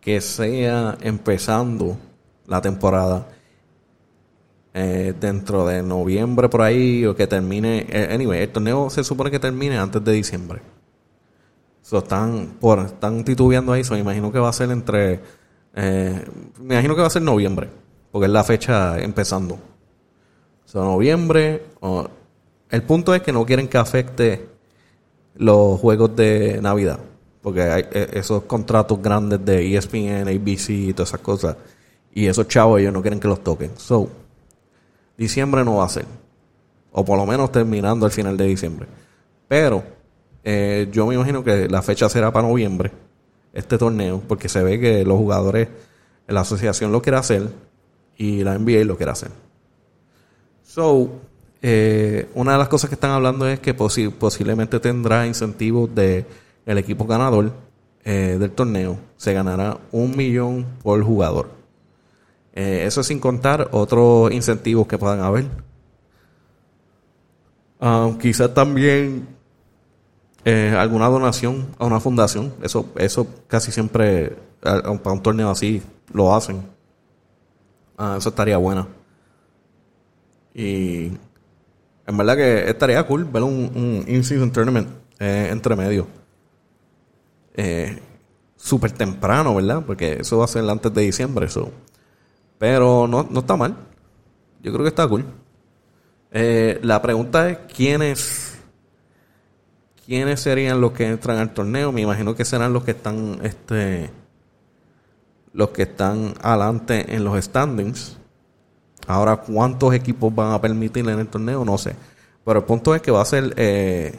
que 0.00 0.22
sea 0.22 0.96
empezando 1.02 1.98
la 2.46 2.62
temporada 2.62 3.28
eh, 4.72 5.12
dentro 5.20 5.66
de 5.66 5.82
noviembre 5.82 6.48
por 6.48 6.62
ahí 6.62 7.04
o 7.04 7.14
que 7.14 7.26
termine. 7.26 7.86
Eh, 7.86 8.08
anyway, 8.10 8.40
el 8.40 8.48
torneo 8.48 8.88
se 8.88 9.04
supone 9.04 9.30
que 9.30 9.38
termine 9.38 9.76
antes 9.76 10.02
de 10.02 10.12
diciembre. 10.12 10.62
So, 11.82 11.98
están, 11.98 12.56
por, 12.58 12.78
están 12.78 13.24
titubeando 13.24 13.72
ahí, 13.72 13.84
so, 13.84 13.92
me 13.92 14.00
imagino 14.00 14.32
que 14.32 14.38
va 14.38 14.48
a 14.48 14.52
ser 14.54 14.70
entre. 14.70 15.20
Eh, 15.74 16.24
me 16.60 16.76
imagino 16.76 16.94
que 16.94 17.02
va 17.02 17.08
a 17.08 17.10
ser 17.10 17.22
noviembre, 17.22 17.68
porque 18.10 18.24
es 18.24 18.32
la 18.32 18.42
fecha 18.42 18.98
empezando. 18.98 19.58
So, 20.64 20.82
noviembre. 20.82 21.62
el 22.70 22.82
punto 22.84 23.14
es 23.14 23.20
que 23.20 23.32
no 23.32 23.44
quieren 23.44 23.68
que 23.68 23.76
afecte 23.76 24.49
los 25.40 25.80
juegos 25.80 26.14
de 26.16 26.60
Navidad, 26.60 27.00
porque 27.40 27.62
hay 27.62 27.86
esos 28.12 28.42
contratos 28.42 29.00
grandes 29.00 29.42
de 29.42 29.74
ESPN, 29.74 30.28
ABC 30.28 30.68
y 30.68 30.92
todas 30.92 31.08
esas 31.08 31.20
cosas. 31.20 31.56
Y 32.12 32.26
esos 32.26 32.46
chavos 32.46 32.78
ellos 32.78 32.92
no 32.92 33.00
quieren 33.00 33.18
que 33.18 33.26
los 33.26 33.42
toquen. 33.42 33.70
So, 33.78 34.10
diciembre 35.16 35.64
no 35.64 35.76
va 35.76 35.86
a 35.86 35.88
ser. 35.88 36.04
O 36.92 37.06
por 37.06 37.16
lo 37.16 37.24
menos 37.24 37.50
terminando 37.50 38.04
al 38.04 38.12
final 38.12 38.36
de 38.36 38.44
diciembre. 38.44 38.86
Pero 39.48 39.82
eh, 40.44 40.88
yo 40.92 41.06
me 41.06 41.14
imagino 41.14 41.42
que 41.42 41.70
la 41.70 41.80
fecha 41.80 42.10
será 42.10 42.30
para 42.30 42.46
noviembre, 42.46 42.92
este 43.54 43.78
torneo, 43.78 44.20
porque 44.28 44.50
se 44.50 44.62
ve 44.62 44.78
que 44.78 45.06
los 45.06 45.16
jugadores, 45.16 45.68
la 46.26 46.42
asociación 46.42 46.92
lo 46.92 47.00
quiere 47.00 47.16
hacer 47.16 47.48
y 48.18 48.44
la 48.44 48.58
NBA 48.58 48.84
lo 48.84 48.98
quiere 48.98 49.12
hacer. 49.12 49.30
So, 50.64 51.08
eh, 51.62 52.28
una 52.34 52.52
de 52.52 52.58
las 52.58 52.68
cosas 52.68 52.88
que 52.88 52.94
están 52.94 53.10
hablando 53.10 53.46
es 53.46 53.60
que 53.60 53.74
posiblemente 53.74 54.80
tendrá 54.80 55.26
incentivos 55.26 55.94
de 55.94 56.24
el 56.66 56.78
equipo 56.78 57.06
ganador 57.06 57.52
eh, 58.04 58.36
del 58.38 58.50
torneo. 58.52 58.98
Se 59.16 59.32
ganará 59.32 59.78
un 59.92 60.16
millón 60.16 60.66
por 60.82 61.02
jugador. 61.02 61.50
Eh, 62.54 62.84
eso 62.86 63.02
sin 63.02 63.20
contar 63.20 63.68
otros 63.72 64.32
incentivos 64.32 64.86
que 64.86 64.98
puedan 64.98 65.20
haber. 65.20 65.46
Ah, 67.80 68.10
quizás 68.20 68.52
también 68.52 69.26
eh, 70.44 70.74
alguna 70.76 71.08
donación 71.08 71.66
a 71.78 71.86
una 71.86 72.00
fundación. 72.00 72.54
Eso, 72.62 72.86
eso 72.96 73.26
casi 73.46 73.70
siempre 73.72 74.36
para 74.60 74.90
un 74.90 75.22
torneo 75.22 75.50
así 75.50 75.82
lo 76.12 76.34
hacen. 76.34 76.62
Ah, 77.96 78.16
eso 78.18 78.30
estaría 78.30 78.56
bueno. 78.56 78.88
Y 80.54 81.12
en 82.10 82.16
verdad 82.16 82.36
que 82.36 82.68
estaría 82.68 83.02
cool 83.04 83.24
ver 83.24 83.42
un, 83.42 83.70
un 83.74 84.04
in-season 84.06 84.50
tournament 84.52 84.88
eh, 85.18 85.48
entre 85.50 85.74
medio. 85.76 86.06
Súper 88.56 88.92
temprano, 88.92 89.54
¿verdad? 89.54 89.82
Porque 89.86 90.18
eso 90.20 90.38
va 90.38 90.44
a 90.44 90.48
ser 90.48 90.68
antes 90.68 90.92
de 90.92 91.02
diciembre. 91.02 91.46
Eso. 91.46 91.70
Pero 92.58 93.06
no, 93.08 93.26
no 93.30 93.40
está 93.40 93.56
mal. 93.56 93.74
Yo 94.62 94.70
creo 94.72 94.82
que 94.82 94.90
está 94.90 95.08
cool. 95.08 95.24
Eh, 96.30 96.78
la 96.82 97.00
pregunta 97.00 97.48
es 97.48 97.58
quiénes 97.74 98.58
quiénes 100.04 100.40
serían 100.40 100.80
los 100.80 100.92
que 100.92 101.06
entran 101.06 101.38
al 101.38 101.54
torneo. 101.54 101.90
Me 101.90 102.02
imagino 102.02 102.34
que 102.34 102.44
serán 102.44 102.72
los 102.72 102.84
que 102.84 102.90
están 102.90 103.38
este 103.42 104.10
los 105.52 105.70
que 105.70 105.82
están 105.82 106.34
adelante 106.42 107.14
en 107.14 107.24
los 107.24 107.42
standings. 107.42 108.18
Ahora, 109.06 109.36
¿cuántos 109.38 109.94
equipos 109.94 110.34
van 110.34 110.52
a 110.52 110.60
permitir 110.60 111.08
en 111.08 111.18
el 111.18 111.26
torneo? 111.26 111.64
No 111.64 111.78
sé. 111.78 111.96
Pero 112.44 112.60
el 112.60 112.64
punto 112.64 112.94
es 112.94 113.02
que 113.02 113.10
va 113.10 113.22
a 113.22 113.24
ser 113.24 113.52
eh, 113.56 114.18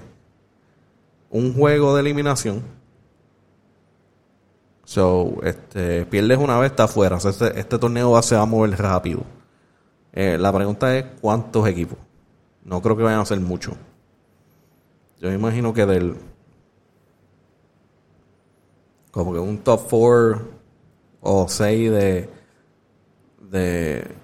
un 1.29 1.53
juego 1.53 1.95
de 1.95 2.01
eliminación 2.01 2.63
So, 4.91 5.37
este, 5.43 6.05
pierdes 6.05 6.37
una 6.37 6.59
vez, 6.59 6.71
está 6.71 6.83
afuera. 6.83 7.15
este, 7.15 7.57
este, 7.57 7.79
torneo 7.79 8.21
se 8.21 8.35
va 8.35 8.41
a 8.41 8.45
mover 8.45 8.77
rápido. 8.77 9.23
Eh, 10.11 10.37
la 10.37 10.51
pregunta 10.51 10.93
es: 10.97 11.05
¿cuántos 11.21 11.65
equipos? 11.65 11.97
No 12.65 12.81
creo 12.81 12.97
que 12.97 13.03
vayan 13.03 13.21
a 13.21 13.25
ser 13.25 13.39
muchos. 13.39 13.73
Yo 15.21 15.29
me 15.29 15.35
imagino 15.35 15.73
que 15.73 15.85
del. 15.85 16.17
Como 19.11 19.31
que 19.31 19.39
un 19.39 19.59
top 19.59 19.79
4 19.89 20.41
o 21.21 21.47
6 21.47 21.91
de. 21.91 22.29
de 23.49 24.15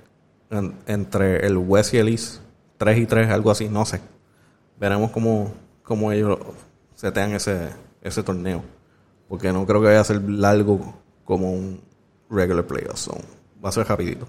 entre 0.49 1.45
el 1.45 1.57
West 1.57 1.93
y 1.93 1.97
el 1.97 2.09
East. 2.09 2.41
3 2.77 2.97
y 2.99 3.05
3, 3.05 3.29
algo 3.29 3.51
así, 3.51 3.69
no 3.69 3.85
sé. 3.85 4.01
Veremos 4.79 5.11
cómo, 5.11 5.51
cómo 5.83 6.11
ellos 6.11 6.37
setean 6.95 7.31
ese, 7.31 7.69
ese 8.01 8.23
torneo. 8.23 8.63
Porque 9.27 9.51
no 9.51 9.65
creo 9.65 9.81
que 9.81 9.87
vaya 9.87 10.01
a 10.01 10.03
ser 10.03 10.21
largo 10.29 10.93
como 11.25 11.51
un 11.51 11.81
regular 12.29 12.65
playoff. 12.65 13.07
va 13.63 13.69
a 13.69 13.71
ser 13.71 13.87
rapidito. 13.87 14.27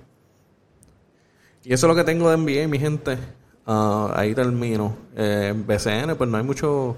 Y 1.65 1.73
eso 1.73 1.87
es 1.87 1.89
lo 1.89 1.95
que 1.95 2.05
tengo 2.05 2.31
de 2.31 2.37
NBA, 2.37 2.69
mi 2.69 2.79
gente. 2.79 3.19
ah, 3.67 4.13
ahí 4.17 4.35
termino. 4.35 4.97
Eh, 5.15 5.49
en 5.51 5.67
BCN, 5.67 6.17
pues 6.17 6.31
no 6.31 6.39
hay 6.39 6.45
mucho 6.45 6.97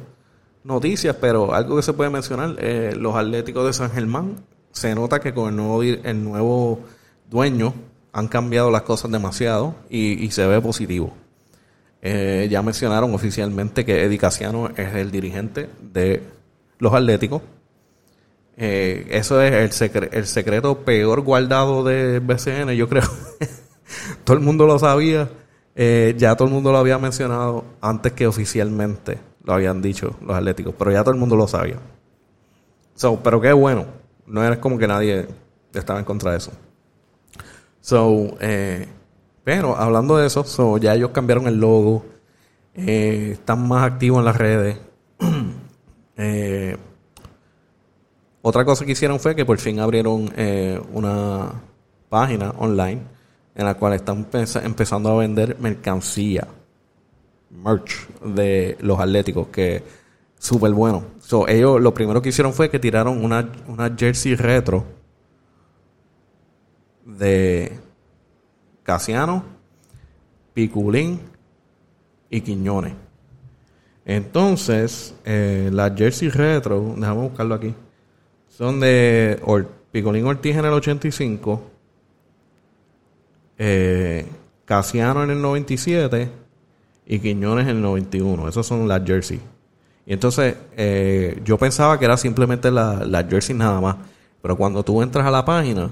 noticias, 0.63 1.17
pero 1.17 1.53
algo 1.53 1.77
que 1.77 1.83
se 1.83 1.93
puede 1.93 2.11
mencionar, 2.11 2.55
eh, 2.59 2.95
los 2.97 3.17
Atléticos 3.17 3.67
de 3.67 3.73
San 3.73 3.91
Germán, 3.91 4.37
se 4.71 4.95
nota 4.95 5.21
que 5.21 5.35
con 5.35 5.49
el 5.49 5.57
nuevo, 5.57 5.83
el 5.83 6.25
nuevo 6.25 6.81
dueño 7.29 7.75
han 8.13 8.29
cambiado 8.29 8.71
las 8.71 8.83
cosas 8.83 9.11
demasiado 9.11 9.75
y, 9.89 10.31
se 10.31 10.47
ve 10.47 10.61
positivo. 10.61 11.13
Eh, 12.03 12.49
ya 12.51 12.63
mencionaron 12.63 13.15
oficialmente 13.15 13.85
que 13.85 14.05
Eddie 14.05 14.19
Casiano 14.19 14.71
es 14.77 14.95
el 14.95 15.11
dirigente 15.11 15.69
de 15.81 16.23
los 16.79 16.93
Atléticos. 16.95 17.43
Eh, 18.57 19.07
eso 19.11 19.41
es 19.41 19.83
el, 19.83 20.27
secreto 20.27 20.79
peor 20.79 21.21
guardado 21.23 21.85
de 21.85 22.19
BCN, 22.19 22.71
yo 22.71 22.89
creo. 22.89 23.09
todo 24.25 24.37
el 24.37 24.43
mundo 24.43 24.67
lo 24.67 24.79
sabía. 24.79 25.29
ya 25.77 26.37
todo 26.37 26.49
el 26.49 26.55
mundo 26.55 26.73
lo 26.73 26.79
había 26.79 26.99
mencionado 26.99 27.65
antes 27.81 28.13
que 28.13 28.27
oficialmente 28.27 29.19
lo 29.45 29.55
habían 29.55 29.81
dicho 29.81 30.17
los 30.21 30.37
atléticos, 30.37 30.75
pero 30.79 30.93
ya 30.93 31.03
todo 31.03 31.15
el 31.15 31.21
mundo 31.21 31.37
lo 31.37 31.49
sabía. 31.49 31.77
So, 32.95 33.21
pero 33.23 33.41
qué 33.41 33.53
bueno, 33.53 33.87
no 34.27 34.45
era 34.45 34.61
como 34.61 34.79
que 34.79 34.87
nadie 34.87 35.27
estaba 35.73 35.99
en 35.99 36.05
contra 36.05 36.33
de 36.33 36.39
eso. 36.39 36.53
So, 37.81 38.37
eh, 38.41 38.87
pero 39.45 39.77
hablando 39.77 40.17
de 40.17 40.27
eso, 40.27 40.45
so, 40.45 40.77
ya 40.79 40.95
ellos 40.95 41.11
cambiaron 41.11 41.47
el 41.47 41.59
logo, 41.59 42.05
eh, 42.75 43.31
están 43.33 43.67
más 43.67 43.85
activos 43.85 44.21
en 44.21 44.25
las 44.25 44.37
redes. 44.37 44.79
Eh, 46.23 46.77
otra 48.43 48.63
cosa 48.67 48.85
que 48.85 48.93
hicieron 48.93 49.19
fue 49.19 49.35
que 49.35 49.47
por 49.47 49.57
fin 49.57 49.81
abrieron 49.81 50.31
una 50.93 51.51
página 52.11 52.51
online 52.59 53.01
en 53.55 53.65
la 53.65 53.73
cual 53.73 53.95
están 53.95 54.27
empezando 54.63 55.09
a 55.09 55.17
vender 55.17 55.57
mercancía 55.61 56.47
merch 57.49 58.07
de 58.23 58.77
los 58.81 59.01
Atléticos, 59.01 59.49
que 59.49 59.83
súper 60.39 60.73
bueno. 60.73 61.05
So, 61.21 61.49
ellos 61.49 61.81
lo 61.81 61.95
primero 61.95 62.21
que 62.21 62.29
hicieron 62.29 62.53
fue 62.53 62.69
que 62.69 62.79
tiraron 62.79 63.25
una, 63.25 63.51
una 63.67 63.91
jersey 63.97 64.35
retro 64.35 64.85
de 67.19 67.79
Casiano, 68.83 69.45
Piculín 70.55 71.21
y 72.29 72.41
Quiñones. 72.41 72.95
Entonces, 74.05 75.15
eh, 75.25 75.71
las 75.73 75.95
jersey 75.97 76.29
retro, 76.29 76.95
déjame 76.97 77.21
buscarlo 77.21 77.55
aquí, 77.55 77.75
son 78.49 78.81
de 78.81 79.41
Piculín 79.93 80.27
Ortiz 80.27 80.57
en 80.57 80.65
el 80.65 80.73
85, 80.73 81.63
eh, 83.59 84.27
Casiano 84.65 85.25
en 85.25 85.31
el 85.31 85.43
97 85.43 86.31
y 87.07 87.19
Quiñones 87.19 87.65
en 87.65 87.77
el 87.77 87.83
91. 87.83 88.49
Esos 88.49 88.67
son 88.67 88.87
las 88.87 89.05
jerseys. 89.05 89.41
Y 90.07 90.13
entonces 90.13 90.57
eh, 90.77 91.41
yo 91.45 91.59
pensaba 91.59 91.99
que 91.99 92.05
era 92.05 92.17
simplemente 92.17 92.71
las 92.71 93.07
la 93.07 93.25
jersey 93.25 93.55
nada 93.55 93.81
más. 93.81 93.97
Pero 94.43 94.57
cuando 94.57 94.83
tú 94.83 95.03
entras 95.03 95.27
a 95.27 95.31
la 95.31 95.45
página, 95.45 95.91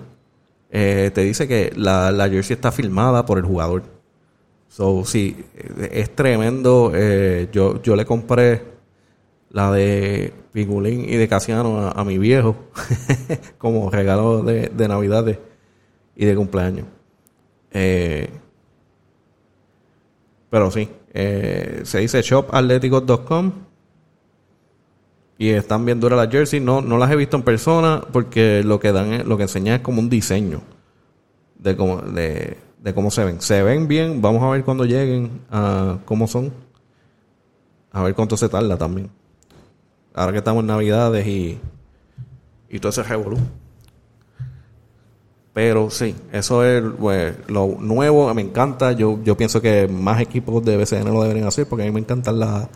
eh, 0.70 1.10
te 1.14 1.22
dice 1.22 1.48
que 1.48 1.72
la, 1.76 2.12
la, 2.12 2.28
jersey 2.28 2.54
está 2.54 2.72
filmada 2.72 3.24
por 3.26 3.38
el 3.38 3.44
jugador. 3.44 3.82
So, 4.68 5.04
sí, 5.04 5.44
es 5.90 6.14
tremendo. 6.14 6.92
Eh, 6.94 7.48
yo, 7.52 7.82
yo 7.82 7.96
le 7.96 8.04
compré 8.04 8.62
la 9.50 9.72
de 9.72 10.32
Pingulín 10.52 11.08
y 11.08 11.16
de 11.16 11.28
Casiano 11.28 11.88
a, 11.88 12.04
mi 12.04 12.18
viejo 12.18 12.56
como 13.58 13.90
regalo 13.90 14.42
de, 14.42 14.68
de 14.68 14.88
Navidad 14.88 15.38
y 16.14 16.24
de 16.24 16.36
cumpleaños. 16.36 16.86
pero 20.50 20.70
sí, 20.70 20.88
eh, 21.14 21.80
se 21.84 21.98
dice 21.98 22.22
shopathleticos.com 22.22 23.67
y 25.38 25.50
están 25.50 25.84
bien 25.84 26.00
duras 26.00 26.18
las 26.18 26.30
jerseys. 26.30 26.62
No, 26.62 26.82
no 26.82 26.98
las 26.98 27.10
he 27.12 27.16
visto 27.16 27.36
en 27.36 27.44
persona 27.44 28.02
porque 28.12 28.62
lo 28.64 28.80
que 28.80 28.90
dan 28.90 29.26
lo 29.28 29.36
que 29.36 29.44
enseñan 29.44 29.76
es 29.76 29.80
como 29.80 30.00
un 30.00 30.10
diseño 30.10 30.60
de 31.58 31.76
cómo, 31.76 31.98
de, 32.02 32.56
cómo 32.92 33.10
se 33.12 33.24
ven. 33.24 33.40
Se 33.40 33.62
ven 33.62 33.86
bien, 33.86 34.20
vamos 34.20 34.42
a 34.42 34.50
ver 34.50 34.64
cuando 34.64 34.84
lleguen 34.84 35.42
a 35.50 35.98
cómo 36.04 36.26
son. 36.26 36.52
A 37.92 38.02
ver 38.02 38.14
cuánto 38.14 38.36
se 38.36 38.48
tarda 38.48 38.76
también. 38.76 39.10
Ahora 40.12 40.32
que 40.32 40.38
estamos 40.38 40.62
en 40.62 40.66
Navidades 40.66 41.26
y, 41.26 41.58
y 42.68 42.78
todo 42.80 42.90
ese 42.90 43.04
revolú. 43.04 43.38
Pero 45.52 45.90
sí, 45.90 46.14
eso 46.32 46.64
es 46.64 46.82
pues, 46.98 47.34
lo 47.46 47.76
nuevo, 47.78 48.32
me 48.34 48.42
encanta. 48.42 48.92
Yo, 48.92 49.20
yo 49.22 49.36
pienso 49.36 49.60
que 49.60 49.88
más 49.88 50.20
equipos 50.20 50.64
de 50.64 50.76
BCN 50.76 51.12
lo 51.12 51.22
deberían 51.22 51.46
hacer 51.46 51.68
porque 51.68 51.84
a 51.84 51.86
mí 51.86 51.92
me 51.92 52.00
encantan 52.00 52.40
las 52.40 52.68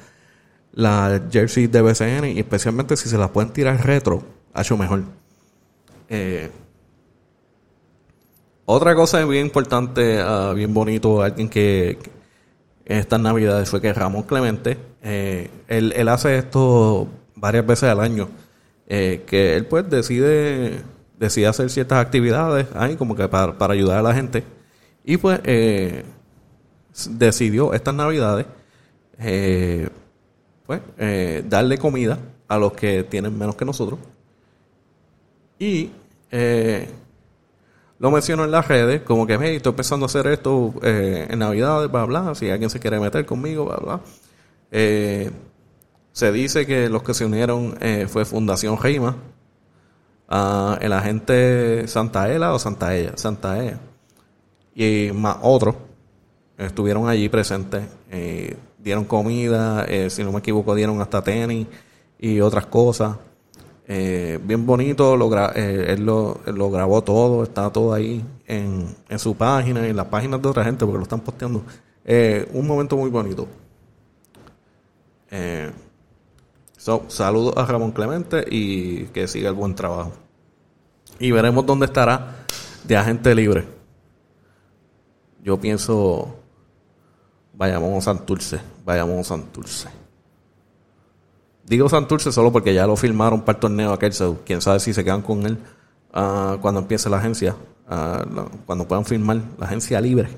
la 0.72 1.22
jerseys 1.30 1.70
de 1.70 1.82
BCN 1.82 2.24
y 2.36 2.38
especialmente 2.38 2.96
si 2.96 3.08
se 3.08 3.18
las 3.18 3.30
pueden 3.30 3.52
tirar 3.52 3.84
retro, 3.84 4.22
ha 4.54 4.62
hecho 4.62 4.76
mejor. 4.76 5.02
Eh, 6.08 6.50
otra 8.64 8.94
cosa 8.94 9.24
bien 9.24 9.46
importante, 9.46 10.20
ah, 10.20 10.52
bien 10.54 10.72
bonito, 10.72 11.22
alguien 11.22 11.48
que, 11.48 11.98
en 12.84 12.98
estas 12.98 13.20
navidades 13.20 13.70
fue 13.70 13.80
que 13.80 13.92
Ramón 13.92 14.22
Clemente, 14.22 14.78
eh, 15.02 15.50
él, 15.68 15.92
él, 15.96 16.08
hace 16.08 16.36
esto 16.38 17.08
varias 17.34 17.66
veces 17.66 17.90
al 17.90 18.00
año, 18.00 18.28
eh, 18.86 19.24
que 19.26 19.56
él 19.56 19.66
pues 19.66 19.88
decide 19.88 20.82
decide 21.18 21.46
hacer 21.46 21.70
ciertas 21.70 21.98
actividades 21.98 22.66
ahí 22.74 22.96
como 22.96 23.14
que 23.14 23.28
para, 23.28 23.54
ayudar 23.72 23.98
a 23.98 24.02
la 24.02 24.14
gente. 24.14 24.42
Y 25.04 25.16
pues 25.16 25.40
decidió 27.10 27.74
estas 27.74 27.94
navidades 27.94 28.46
pues 30.78 30.82
eh, 30.98 31.44
darle 31.48 31.76
comida 31.76 32.18
a 32.48 32.58
los 32.58 32.72
que 32.72 33.04
tienen 33.04 33.36
menos 33.36 33.56
que 33.56 33.64
nosotros. 33.64 33.98
Y 35.58 35.90
lo 37.98 38.10
menciono 38.10 38.44
en 38.44 38.50
las 38.50 38.66
redes, 38.66 39.02
como 39.02 39.26
que 39.26 39.38
hey, 39.40 39.56
estoy 39.56 39.70
empezando 39.70 40.06
a 40.06 40.08
hacer 40.08 40.26
esto 40.26 40.74
en 40.82 41.38
navidades, 41.38 41.90
bla, 41.90 42.04
bla, 42.04 42.34
si 42.34 42.50
alguien 42.50 42.70
se 42.70 42.80
quiere 42.80 42.98
meter 42.98 43.24
conmigo, 43.26 43.66
bla, 43.66 43.76
bla. 43.76 44.00
se 44.70 46.32
dice 46.32 46.66
que 46.66 46.88
los 46.88 47.02
que 47.02 47.14
se 47.14 47.26
unieron 47.26 47.78
fue 48.08 48.24
Fundación 48.24 48.76
Reima, 48.76 49.16
el 50.80 50.92
agente 50.92 51.86
Santaella 51.86 52.52
o 52.52 52.58
Santaella, 52.58 53.12
Santaella. 53.16 53.78
Y 54.74 55.10
más 55.14 55.36
otros 55.42 55.76
estuvieron 56.66 57.08
allí 57.08 57.28
presentes, 57.28 57.84
eh, 58.10 58.56
dieron 58.82 59.04
comida, 59.04 59.84
eh, 59.88 60.10
si 60.10 60.24
no 60.24 60.32
me 60.32 60.38
equivoco, 60.40 60.74
dieron 60.74 61.00
hasta 61.00 61.22
tenis 61.22 61.66
y 62.18 62.40
otras 62.40 62.66
cosas. 62.66 63.16
Eh, 63.86 64.38
bien 64.42 64.64
bonito, 64.64 65.16
lo 65.16 65.30
él, 65.54 66.04
lo, 66.04 66.40
lo, 66.46 66.70
grabó 66.70 67.02
todo, 67.02 67.42
está 67.42 67.70
todo 67.70 67.92
ahí 67.92 68.24
en, 68.46 68.94
en, 69.08 69.18
su 69.18 69.34
página 69.34 69.86
y 69.86 69.90
en 69.90 69.96
las 69.96 70.06
páginas 70.06 70.40
de 70.40 70.48
otra 70.48 70.64
gente 70.64 70.84
porque 70.84 70.98
lo 70.98 71.02
están 71.02 71.20
posteando. 71.20 71.62
un 72.52 72.66
momento 72.66 72.96
muy 72.96 73.10
bonito. 73.10 73.48
So, 76.76 77.04
saludos 77.08 77.54
a 77.56 77.64
Ramón 77.64 77.92
Clemente 77.92 78.44
y 78.50 79.04
que 79.06 79.28
siga 79.28 79.48
el 79.48 79.54
buen 79.54 79.74
trabajo 79.74 80.12
y 81.22 81.30
veremos 81.30 81.64
dónde 81.64 81.86
estará 81.86 82.44
de 82.82 82.96
agente 82.96 83.32
libre. 83.34 83.64
Yo 85.42 85.60
pienso, 85.60 86.41
vayamos 87.62 87.96
a 87.96 88.00
Santurce, 88.00 88.60
vayamos 88.84 89.20
a 89.20 89.22
Santurce. 89.22 89.88
Digo 91.62 91.88
Santurce 91.88 92.32
solo 92.32 92.50
porque 92.50 92.74
ya 92.74 92.88
lo 92.88 92.96
firmaron 92.96 93.42
para 93.42 93.56
el 93.56 93.60
torneo 93.60 93.92
aquel, 93.92 94.12
quién 94.44 94.60
sabe 94.60 94.80
si 94.80 94.92
se 94.92 95.04
quedan 95.04 95.22
con 95.22 95.46
él 95.46 95.58
uh, 96.12 96.58
cuando 96.60 96.80
empiece 96.80 97.08
la 97.08 97.18
agencia, 97.18 97.54
uh, 97.88 98.48
cuando 98.66 98.88
puedan 98.88 99.04
firmar 99.04 99.36
la 99.60 99.66
agencia 99.66 100.00
libre. 100.00 100.28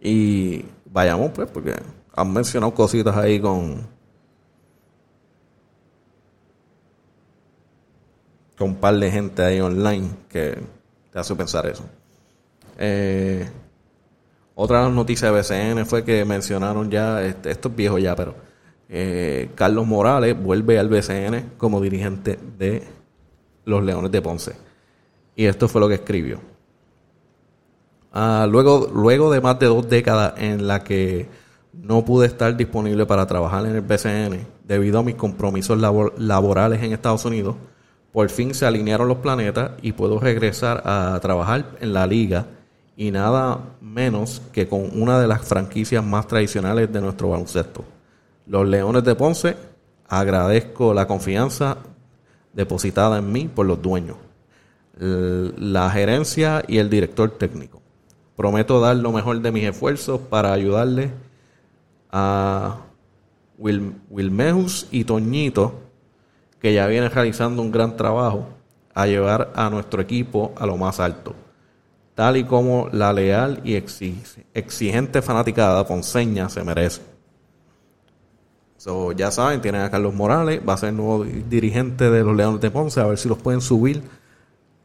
Y 0.00 0.64
vayamos 0.86 1.32
pues, 1.32 1.46
porque 1.50 1.74
han 2.16 2.32
mencionado 2.32 2.72
cositas 2.72 3.14
ahí 3.18 3.38
con 3.38 3.86
con 8.56 8.70
un 8.70 8.76
par 8.76 8.94
de 8.94 9.10
gente 9.10 9.42
ahí 9.42 9.60
online 9.60 10.08
que 10.30 10.58
te 11.12 11.18
hace 11.18 11.34
pensar 11.34 11.66
eso. 11.66 11.84
Eh, 12.78 13.46
otra 14.54 14.88
noticia 14.88 15.30
de 15.30 15.40
BCN 15.40 15.86
fue 15.86 16.04
que 16.04 16.24
mencionaron 16.24 16.90
ya, 16.90 17.22
este, 17.24 17.50
esto 17.50 17.68
es 17.68 17.76
viejo 17.76 17.98
ya, 17.98 18.14
pero 18.14 18.34
eh, 18.88 19.50
Carlos 19.54 19.86
Morales 19.86 20.40
vuelve 20.40 20.78
al 20.78 20.88
BCN 20.88 21.52
como 21.56 21.80
dirigente 21.80 22.38
de 22.58 22.82
los 23.64 23.82
Leones 23.82 24.10
de 24.10 24.20
Ponce. 24.20 24.52
Y 25.36 25.46
esto 25.46 25.68
fue 25.68 25.80
lo 25.80 25.88
que 25.88 25.94
escribió. 25.94 26.40
Ah, 28.12 28.46
luego, 28.50 28.90
luego 28.92 29.30
de 29.30 29.40
más 29.40 29.58
de 29.60 29.66
dos 29.66 29.88
décadas 29.88 30.34
en 30.38 30.66
la 30.66 30.82
que 30.82 31.28
no 31.72 32.04
pude 32.04 32.26
estar 32.26 32.56
disponible 32.56 33.06
para 33.06 33.26
trabajar 33.26 33.64
en 33.66 33.76
el 33.76 33.82
BCN 33.82 34.46
debido 34.64 34.98
a 34.98 35.02
mis 35.02 35.14
compromisos 35.14 35.78
laborales 35.78 36.82
en 36.82 36.92
Estados 36.92 37.24
Unidos, 37.24 37.56
por 38.12 38.28
fin 38.28 38.54
se 38.54 38.66
alinearon 38.66 39.06
los 39.06 39.18
planetas 39.18 39.72
y 39.82 39.92
puedo 39.92 40.18
regresar 40.18 40.82
a 40.84 41.18
trabajar 41.22 41.76
en 41.80 41.92
la 41.92 42.06
liga 42.06 42.46
y 43.00 43.10
nada 43.12 43.60
menos 43.80 44.42
que 44.52 44.68
con 44.68 44.90
una 45.00 45.18
de 45.18 45.26
las 45.26 45.40
franquicias 45.40 46.04
más 46.04 46.26
tradicionales 46.26 46.92
de 46.92 47.00
nuestro 47.00 47.30
baloncesto. 47.30 47.82
Los 48.46 48.68
Leones 48.68 49.02
de 49.04 49.14
Ponce, 49.14 49.56
agradezco 50.06 50.92
la 50.92 51.06
confianza 51.06 51.78
depositada 52.52 53.16
en 53.16 53.32
mí 53.32 53.48
por 53.48 53.64
los 53.64 53.80
dueños, 53.80 54.18
la 54.98 55.88
gerencia 55.88 56.62
y 56.68 56.76
el 56.76 56.90
director 56.90 57.30
técnico. 57.30 57.80
Prometo 58.36 58.80
dar 58.80 58.96
lo 58.96 59.12
mejor 59.12 59.40
de 59.40 59.50
mis 59.50 59.64
esfuerzos 59.64 60.20
para 60.20 60.52
ayudarle 60.52 61.10
a 62.12 62.80
Wil 63.56 63.94
y 64.90 65.04
Toñito, 65.04 65.72
que 66.60 66.74
ya 66.74 66.86
vienen 66.86 67.10
realizando 67.10 67.62
un 67.62 67.72
gran 67.72 67.96
trabajo, 67.96 68.46
a 68.92 69.06
llevar 69.06 69.54
a 69.54 69.70
nuestro 69.70 70.02
equipo 70.02 70.52
a 70.58 70.66
lo 70.66 70.76
más 70.76 71.00
alto 71.00 71.34
tal 72.14 72.36
y 72.36 72.44
como 72.44 72.88
la 72.92 73.12
leal 73.12 73.60
y 73.64 73.74
exigente 73.74 75.22
fanaticada 75.22 75.86
ponceña 75.86 76.48
se 76.48 76.64
merece. 76.64 77.02
So, 78.76 79.12
ya 79.12 79.30
saben, 79.30 79.60
tienen 79.60 79.82
a 79.82 79.90
Carlos 79.90 80.14
Morales, 80.14 80.60
va 80.66 80.72
a 80.72 80.76
ser 80.78 80.90
el 80.90 80.96
nuevo 80.96 81.24
dirigente 81.24 82.10
de 82.10 82.22
los 82.22 82.34
Leones 82.34 82.60
de 82.60 82.70
Ponce, 82.70 83.00
a 83.00 83.06
ver 83.06 83.18
si 83.18 83.28
los 83.28 83.36
pueden 83.36 83.60
subir 83.60 84.02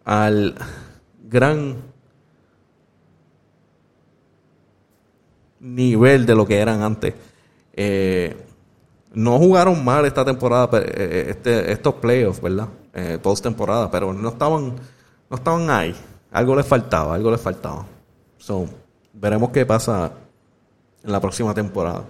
al 0.03 0.55
gran 1.23 1.77
nivel 5.61 6.25
de 6.25 6.35
lo 6.35 6.45
que 6.45 6.57
eran 6.57 6.81
antes. 6.81 7.13
Eh, 7.73 8.35
no 9.13 9.37
jugaron 9.39 9.83
mal 9.83 10.05
esta 10.05 10.25
temporada, 10.25 10.69
eh, 10.79 11.27
este, 11.29 11.71
estos 11.71 11.95
playoffs, 11.95 12.41
¿verdad? 12.41 12.67
Eh, 12.93 13.17
post 13.21 13.43
temporada, 13.43 13.89
pero 13.89 14.13
no 14.13 14.29
estaban, 14.29 14.75
no 15.29 15.37
estaban 15.37 15.69
ahí 15.69 15.95
algo 16.35 16.55
les 16.55 16.65
faltaba, 16.65 17.15
algo 17.15 17.31
les 17.31 17.39
faltaba. 17.39 17.85
So, 18.37 18.67
veremos 19.13 19.51
qué 19.51 19.65
pasa 19.65 20.11
en 21.01 21.11
la 21.11 21.21
próxima 21.21 21.53
temporada. 21.53 22.03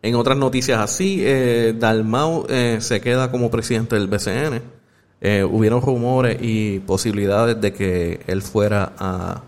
En 0.00 0.14
otras 0.14 0.38
noticias 0.38 0.78
así, 0.78 1.22
eh, 1.24 1.74
Dalmau 1.76 2.46
eh, 2.48 2.78
se 2.80 3.00
queda 3.00 3.30
como 3.30 3.50
presidente 3.50 3.96
del 3.96 4.06
BCN. 4.06 4.62
Eh, 5.20 5.42
hubieron 5.42 5.82
rumores 5.82 6.38
y 6.40 6.78
posibilidades 6.80 7.60
de 7.60 7.72
que 7.72 8.20
él 8.28 8.42
fuera 8.42 8.92
a 8.96 9.42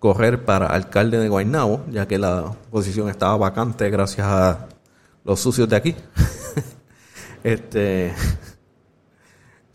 correr 0.00 0.44
para 0.44 0.66
alcalde 0.66 1.18
de 1.18 1.28
Guaynabo, 1.28 1.84
ya 1.90 2.08
que 2.08 2.18
la 2.18 2.52
posición 2.70 3.08
estaba 3.08 3.36
vacante 3.36 3.90
gracias 3.90 4.26
a 4.26 4.66
los 5.24 5.38
sucios 5.38 5.68
de 5.68 5.76
aquí. 5.76 5.94
este 7.44 8.12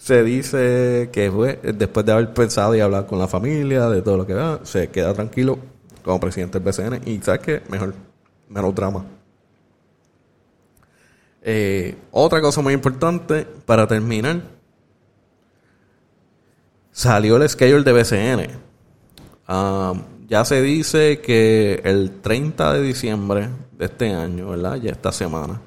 se 0.05 0.23
dice 0.23 1.09
que 1.11 1.31
fue, 1.31 1.59
después 1.63 2.05
de 2.05 2.11
haber 2.11 2.31
pensado 2.31 2.75
y 2.75 2.79
hablar 2.79 3.07
con 3.07 3.17
la 3.17 3.27
familia, 3.27 3.89
de 3.89 4.03
todo 4.03 4.17
lo 4.17 4.27
que 4.27 4.35
va, 4.35 4.59
se 4.61 4.89
queda 4.89 5.15
tranquilo 5.15 5.57
como 6.03 6.19
presidente 6.19 6.59
del 6.59 6.71
BCN 6.71 7.09
y 7.09 7.19
¿sabes 7.21 7.41
qué? 7.41 7.63
Mejor, 7.69 7.95
menos 8.47 8.75
drama. 8.75 9.03
Eh, 11.41 11.95
otra 12.11 12.39
cosa 12.39 12.61
muy 12.61 12.73
importante 12.73 13.47
para 13.65 13.87
terminar, 13.87 14.43
salió 16.91 17.37
el 17.37 17.49
schedule 17.49 17.83
de 17.83 17.91
BCN. 17.91 18.47
Ah, 19.47 19.95
ya 20.27 20.45
se 20.45 20.61
dice 20.61 21.19
que 21.19 21.81
el 21.83 22.21
30 22.21 22.73
de 22.73 22.81
diciembre 22.83 23.49
de 23.71 23.85
este 23.85 24.13
año, 24.13 24.51
¿verdad? 24.51 24.75
Ya 24.75 24.91
esta 24.91 25.11
semana, 25.11 25.59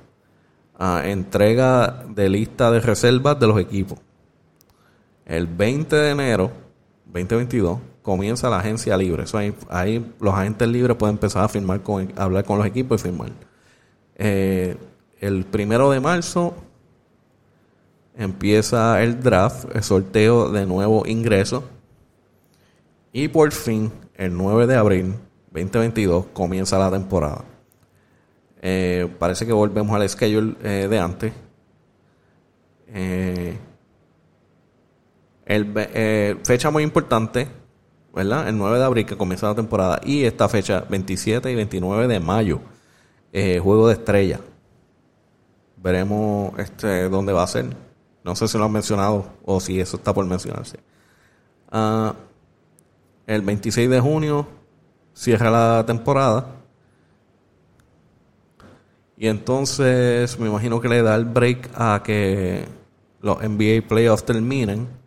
ah, 0.79 1.03
entrega 1.07 2.05
de 2.09 2.29
lista 2.29 2.70
de 2.70 2.79
reservas 2.79 3.40
de 3.40 3.46
los 3.48 3.59
equipos. 3.59 3.98
El 5.28 5.46
20 5.46 5.94
de 5.94 6.10
enero 6.10 6.50
2022 7.04 7.78
comienza 8.02 8.50
la 8.50 8.58
agencia 8.58 8.96
libre. 8.96 9.22
Eso 9.24 9.38
ahí, 9.68 10.14
los 10.18 10.34
agentes 10.34 10.66
libres 10.66 10.96
pueden 10.96 11.16
empezar 11.16 11.44
a 11.44 11.48
firmar 11.48 11.82
con, 11.82 12.12
hablar 12.16 12.44
con 12.44 12.58
los 12.58 12.66
equipos 12.66 13.00
y 13.00 13.04
firmar. 13.04 13.30
Eh, 14.16 14.76
el 15.20 15.44
primero 15.44 15.90
de 15.90 16.00
marzo 16.00 16.54
empieza 18.16 19.02
el 19.02 19.22
draft, 19.22 19.66
el 19.74 19.82
sorteo 19.82 20.50
de 20.50 20.66
nuevos 20.66 21.06
ingresos. 21.06 21.62
Y 23.12 23.28
por 23.28 23.52
fin, 23.52 23.92
el 24.14 24.36
9 24.36 24.66
de 24.66 24.76
abril 24.76 25.14
2022 25.52 26.26
comienza 26.32 26.78
la 26.78 26.90
temporada. 26.90 27.44
Eh, 28.60 29.08
parece 29.18 29.46
que 29.46 29.52
volvemos 29.52 29.94
al 29.94 30.08
schedule 30.08 30.56
eh, 30.62 30.88
de 30.88 30.98
antes. 30.98 31.32
Eh, 32.88 33.56
eh, 35.48 36.37
fecha 36.44 36.70
muy 36.70 36.82
importante, 36.82 37.48
¿verdad? 38.14 38.48
El 38.48 38.58
9 38.58 38.78
de 38.78 38.84
abril 38.84 39.06
que 39.06 39.16
comienza 39.16 39.48
la 39.48 39.54
temporada. 39.54 40.00
Y 40.04 40.24
esta 40.24 40.48
fecha, 40.48 40.84
27 40.88 41.50
y 41.50 41.54
29 41.54 42.06
de 42.06 42.20
mayo, 42.20 42.61
eh, 43.32 43.58
Juego 43.58 43.88
de 43.88 43.94
Estrella. 43.94 44.40
Veremos 45.78 46.58
este, 46.58 47.08
dónde 47.08 47.32
va 47.32 47.44
a 47.44 47.46
ser. 47.46 47.66
No 48.24 48.37
sé 48.37 48.46
si 48.46 48.58
lo 48.58 48.64
han 48.64 48.72
mencionado 48.72 49.26
o 49.44 49.58
si 49.58 49.80
eso 49.80 49.96
está 49.96 50.12
por 50.12 50.26
mencionarse. 50.26 50.78
Ah, 51.70 52.14
el 53.26 53.42
26 53.42 53.88
de 53.88 54.00
junio 54.00 54.46
cierra 55.14 55.50
la 55.50 55.87
temporada. 55.87 56.56
Y 59.16 59.28
entonces 59.28 60.38
me 60.38 60.48
imagino 60.48 60.80
que 60.80 60.88
le 60.88 61.02
da 61.02 61.14
el 61.14 61.24
break 61.24 61.70
a 61.74 62.02
que 62.04 62.66
los 63.20 63.38
NBA 63.42 63.88
playoffs 63.88 64.24
terminen 64.24 64.97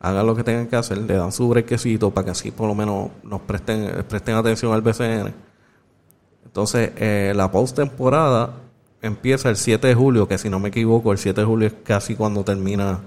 hagan 0.00 0.26
lo 0.26 0.34
que 0.34 0.44
tengan 0.44 0.66
que 0.68 0.76
hacer, 0.76 0.98
le 0.98 1.14
dan 1.14 1.32
su 1.32 1.48
brequecito 1.48 2.10
para 2.10 2.26
que 2.26 2.30
así 2.30 2.50
por 2.50 2.68
lo 2.68 2.74
menos 2.74 3.10
nos 3.22 3.40
presten, 3.42 4.04
presten 4.08 4.36
atención 4.36 4.72
al 4.72 4.82
BCN. 4.82 5.34
Entonces, 6.44 6.92
eh, 6.96 7.32
la 7.34 7.50
postemporada 7.50 8.54
empieza 9.02 9.48
el 9.48 9.56
7 9.56 9.88
de 9.88 9.94
julio, 9.94 10.28
que 10.28 10.38
si 10.38 10.48
no 10.48 10.60
me 10.60 10.68
equivoco, 10.68 11.12
el 11.12 11.18
7 11.18 11.40
de 11.40 11.46
julio 11.46 11.66
es 11.68 11.74
casi 11.84 12.14
cuando 12.14 12.44
termina 12.44 13.00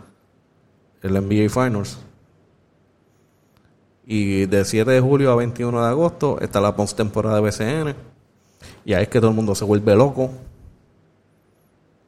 el 1.02 1.14
NBA 1.14 1.50
Finals. 1.50 2.00
Y 4.06 4.46
de 4.46 4.66
7 4.66 4.90
de 4.92 5.00
julio 5.00 5.32
a 5.32 5.36
21 5.36 5.82
de 5.82 5.88
agosto 5.88 6.40
está 6.42 6.60
la 6.60 6.76
postemporada 6.76 7.36
de 7.36 7.42
BCN. 7.42 7.96
Y 8.84 8.94
ahí 8.94 9.04
es 9.04 9.10
que 9.10 9.20
todo 9.20 9.30
el 9.30 9.36
mundo 9.36 9.56
se 9.56 9.64
vuelve 9.64 9.96
loco. 9.96 10.32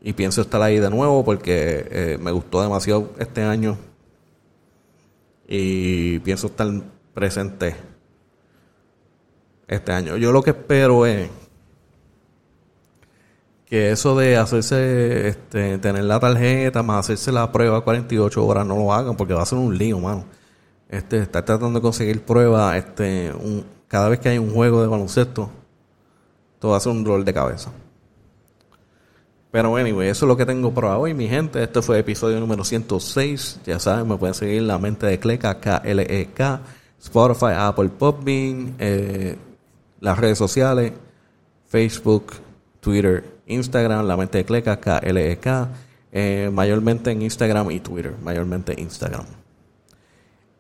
Y 0.02 0.14
pienso 0.14 0.42
estar 0.42 0.62
ahí 0.62 0.80
de 0.80 0.90
nuevo 0.90 1.24
porque 1.24 1.88
eh, 1.90 2.18
me 2.20 2.32
gustó 2.32 2.62
demasiado 2.62 3.12
este 3.20 3.44
año 3.44 3.78
y 5.56 6.18
pienso 6.20 6.48
estar 6.48 6.68
presente 7.14 7.76
este 9.68 9.92
año. 9.92 10.18
Yo 10.18 10.32
lo 10.32 10.42
que 10.42 10.50
espero 10.50 11.06
es 11.06 11.30
que 13.68 13.92
eso 13.92 14.18
de 14.18 14.36
hacerse, 14.36 15.28
este, 15.28 15.78
tener 15.78 16.06
la 16.06 16.20
tarjeta, 16.20 16.82
más 16.82 17.06
hacerse 17.06 17.32
la 17.32 17.52
prueba 17.52 17.82
48 17.82 18.44
horas, 18.44 18.66
no 18.66 18.78
lo 18.78 18.92
hagan 18.92 19.16
porque 19.16 19.36
va 19.36 19.44
a 19.44 19.46
ser 19.46 19.60
un 19.60 19.78
lío, 19.78 20.00
mano. 20.00 20.26
Este, 20.90 21.20
estar 21.20 21.46
tratando 21.46 21.80
de 21.80 21.84
conseguir 21.84 22.24
pruebas, 22.24 22.76
este, 22.78 23.32
un, 23.32 23.64
cada 23.88 24.10
vez 24.10 24.20
que 24.20 24.30
hay 24.30 24.40
un 24.40 24.52
juego 24.52 24.82
de 24.82 24.88
baloncesto, 24.88 25.52
todo 26.58 26.72
va 26.72 26.78
a 26.78 26.80
ser 26.80 26.94
un 26.94 27.04
dolor 27.04 27.24
de 27.24 27.34
cabeza. 27.34 27.72
Pero 29.54 29.78
anyway, 29.78 30.10
eso 30.10 30.26
es 30.26 30.28
lo 30.28 30.36
que 30.36 30.48
tengo 30.48 30.74
para 30.74 30.98
hoy, 30.98 31.14
mi 31.14 31.28
gente. 31.28 31.62
Este 31.62 31.84
fue 31.84 32.00
episodio 32.00 32.40
número 32.40 32.64
106. 32.64 33.60
Ya 33.64 33.78
saben, 33.78 34.08
me 34.08 34.18
pueden 34.18 34.34
seguir 34.34 34.58
en 34.58 34.66
la 34.66 34.80
mente 34.80 35.06
de 35.06 35.20
Cleca, 35.20 35.60
K-L-E-K, 35.60 36.62
Spotify, 37.00 37.52
Apple 37.56 37.90
Podbean, 37.90 38.74
eh, 38.80 39.38
las 40.00 40.18
redes 40.18 40.40
sociales, 40.40 40.94
Facebook, 41.68 42.34
Twitter, 42.80 43.42
Instagram, 43.46 44.08
la 44.08 44.18
mente 44.18 44.40
de 44.40 44.46
Cleca, 44.46 44.80
K-L-E-K, 44.80 45.70
eh, 46.12 46.50
mayormente 46.52 47.12
en 47.12 47.22
Instagram 47.22 47.70
y 47.70 47.80
Twitter, 47.80 48.16
mayormente 48.24 48.74
Instagram. 48.76 49.26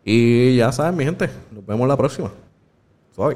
Y 0.05 0.55
ya 0.57 0.71
saben, 0.71 0.95
mi 0.95 1.03
gente, 1.03 1.31
nos 1.51 1.65
vemos 1.65 1.87
la 1.87 1.97
próxima. 1.97 2.31
Soy. 3.15 3.35